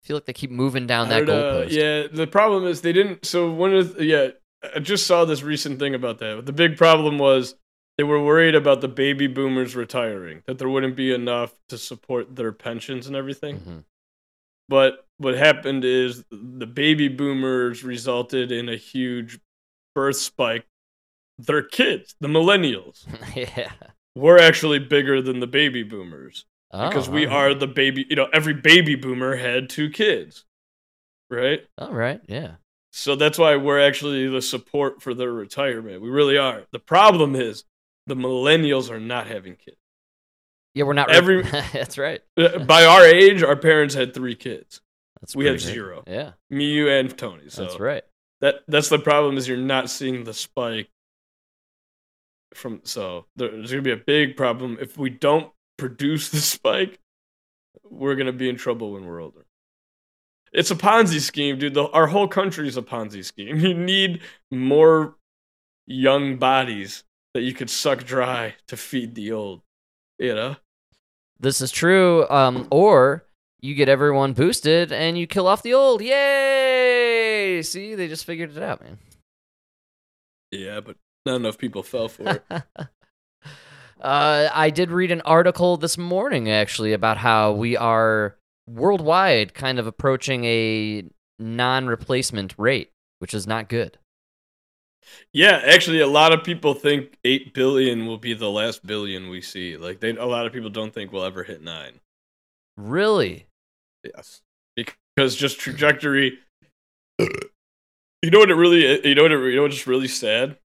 [0.03, 1.73] I feel like they keep moving down that goalpost.
[1.73, 3.27] Yeah, the problem is they didn't.
[3.27, 4.29] So one of yeah,
[4.75, 6.37] I just saw this recent thing about that.
[6.37, 7.55] But the big problem was
[7.99, 12.35] they were worried about the baby boomers retiring, that there wouldn't be enough to support
[12.37, 13.59] their pensions and everything.
[13.59, 13.85] Mhm.
[14.69, 19.41] But what happened is the baby boomers resulted in a huge
[19.95, 20.65] birth spike.
[21.47, 23.72] Their kids, the millennials, yeah.
[24.14, 28.07] were actually bigger than the baby boomers because Oh, we all are the baby.
[28.09, 30.45] You know, every baby boomer had two kids,
[31.30, 31.61] right?
[31.78, 32.20] All right.
[32.28, 32.53] Yeah.
[32.93, 36.03] So that's why we're actually the support for their retirement.
[36.03, 36.64] We really are.
[36.72, 37.64] The problem is
[38.07, 39.76] the millennials are not having kids.
[40.74, 42.20] Yeah, we're not Every- That's right.
[42.36, 44.80] Uh, By our age, our parents had three kids.
[45.20, 46.03] That's we have zero.
[46.07, 46.32] Yeah.
[46.49, 47.49] Me, you, and Tony.
[47.49, 48.05] So That's right.
[48.41, 50.88] That that's the problem is you're not seeing the spike
[52.55, 52.80] from.
[52.84, 56.98] So there's gonna be a big problem if we don't produce the spike.
[57.88, 59.46] We're gonna be in trouble when we're older.
[60.53, 61.74] It's a Ponzi scheme, dude.
[61.74, 63.59] The, our whole country is a Ponzi scheme.
[63.61, 65.16] You need more
[65.86, 69.62] young bodies that you could suck dry to feed the old.
[70.18, 70.57] You know.
[71.38, 72.28] This is true.
[72.28, 73.24] Um, or
[73.61, 76.03] you get everyone boosted and you kill off the old.
[76.03, 77.62] Yay!
[77.62, 78.98] See, they just figured it out, man.
[80.51, 80.96] Yeah, but
[81.27, 82.62] not enough people fell for it.
[84.01, 89.79] Uh, I did read an article this morning actually about how we are worldwide kind
[89.79, 91.05] of approaching a
[91.39, 93.99] non-replacement rate, which is not good.
[95.33, 99.43] Yeah, actually, a lot of people think eight billion will be the last billion we
[99.43, 99.77] see.
[99.77, 102.01] Like, they, a lot of people don't think we'll ever hit nine.
[102.77, 103.47] Really?
[104.05, 104.41] Yes,
[104.77, 106.39] because just trajectory.
[108.23, 109.09] You know what it really?
[109.09, 109.33] You know what?
[109.33, 110.59] It, you know what's really sad?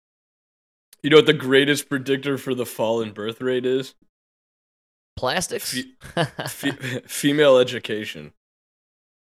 [1.03, 3.95] You know what the greatest predictor for the fall in birth rate is?
[5.17, 5.77] Plastics?
[6.49, 8.33] Fe- female education.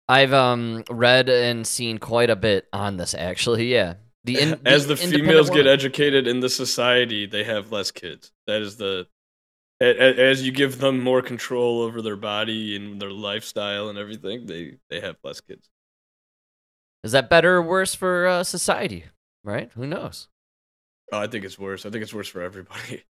[0.09, 3.71] I've um read and seen quite a bit on this actually.
[3.71, 3.95] Yeah.
[4.23, 8.31] The in, As the independent females get educated in the society, they have less kids.
[8.47, 9.07] That is the.
[9.79, 14.77] As you give them more control over their body and their lifestyle and everything, they
[14.89, 15.69] they have less kids.
[17.03, 19.05] Is that better or worse for uh, society?
[19.43, 19.69] Right?
[19.75, 20.29] Who knows?
[21.11, 21.85] Oh, I think it's worse.
[21.85, 23.03] I think it's worse for everybody.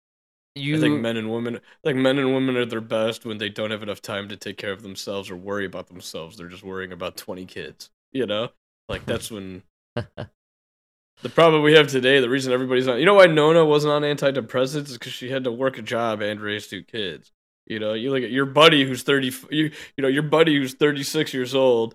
[0.55, 3.49] You I think men and women, like men and women, are their best when they
[3.49, 6.37] don't have enough time to take care of themselves or worry about themselves.
[6.37, 7.91] They're just worrying about twenty kids.
[8.13, 8.51] You know,
[8.89, 9.63] like that's when
[9.95, 12.21] the problem we have today.
[12.21, 15.45] The reason everybody's on, you know, why Nona wasn't on antidepressants is because she had
[15.45, 17.33] to work a job and raise two kids.
[17.67, 20.75] You know, you look at your buddy who's thirty, you you know, your buddy who's
[20.75, 21.95] thirty six years old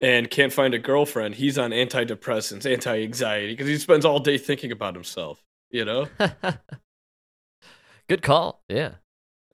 [0.00, 1.34] and can't find a girlfriend.
[1.34, 5.42] He's on antidepressants, anti anxiety because he spends all day thinking about himself.
[5.70, 6.08] You know.
[8.08, 8.62] Good call.
[8.68, 8.92] Yeah.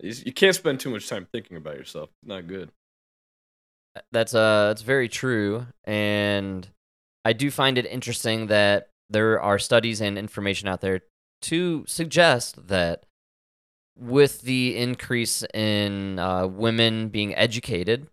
[0.01, 2.11] You can't spend too much time thinking about yourself.
[2.25, 2.71] Not good.
[4.13, 6.67] That's uh that's very true and
[7.25, 11.03] I do find it interesting that there are studies and information out there
[11.43, 13.05] to suggest that
[13.99, 18.07] with the increase in uh, women being educated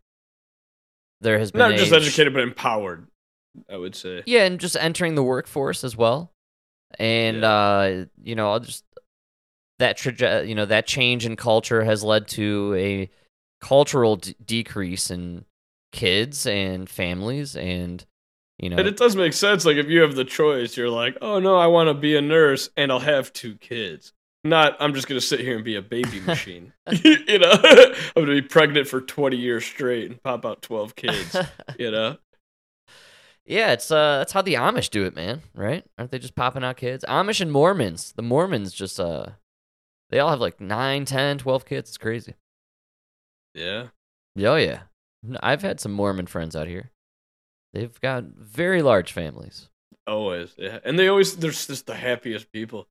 [1.22, 3.08] there has been Not just a- educated, but empowered.
[3.70, 4.22] I would say.
[4.28, 6.32] Yeah, and just entering the workforce as well.
[7.00, 8.84] And uh, you know, I'll just
[9.80, 13.10] that traje- you know, that change in culture has led to a
[13.62, 15.46] cultural d- decrease in
[15.92, 18.06] kids and families and
[18.60, 19.66] you know And it does make sense.
[19.66, 22.22] Like if you have the choice, you're like, oh no, I want to be a
[22.22, 24.14] nurse and I'll have two kids.
[24.48, 26.74] Not I'm just gonna sit here and be a baby machine.
[26.92, 31.36] you know, I'm gonna be pregnant for 20 years straight and pop out 12 kids.
[31.78, 32.18] you know.
[33.46, 35.86] Yeah, it's uh that's how the Amish do it, man, right?
[35.98, 37.06] Aren't they just popping out kids?
[37.08, 38.14] Amish and Mormons.
[38.16, 39.28] The Mormons just uh
[40.10, 41.90] they all have like 9, 10, 12 kids.
[41.90, 42.36] It's crazy.
[43.54, 43.88] Yeah.
[44.40, 44.82] Oh yeah.
[45.42, 46.92] I've had some Mormon friends out here.
[47.74, 49.70] They've got very large families.
[50.06, 50.54] Always.
[50.58, 50.80] Yeah.
[50.84, 52.88] And they always they're just the happiest people.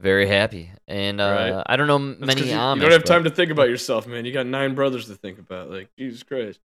[0.00, 0.70] Very happy.
[0.86, 1.24] And uh
[1.54, 1.62] Right.
[1.66, 2.76] I don't know That's many you, Amish.
[2.76, 4.24] you don't have but- time to think about yourself, man.
[4.24, 5.70] You got nine brothers to think about.
[5.70, 6.60] Like Jesus Christ.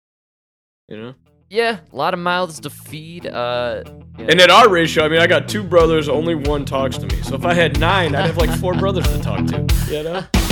[0.89, 1.14] You know.
[1.51, 3.26] Yeah, a lot of mouths to feed.
[3.26, 4.05] Uh know.
[4.18, 7.22] And at our ratio, I mean, I got two brothers, only one talks to me.
[7.22, 9.66] So if I had nine, I'd have like four brothers to talk to.
[9.91, 10.47] You know?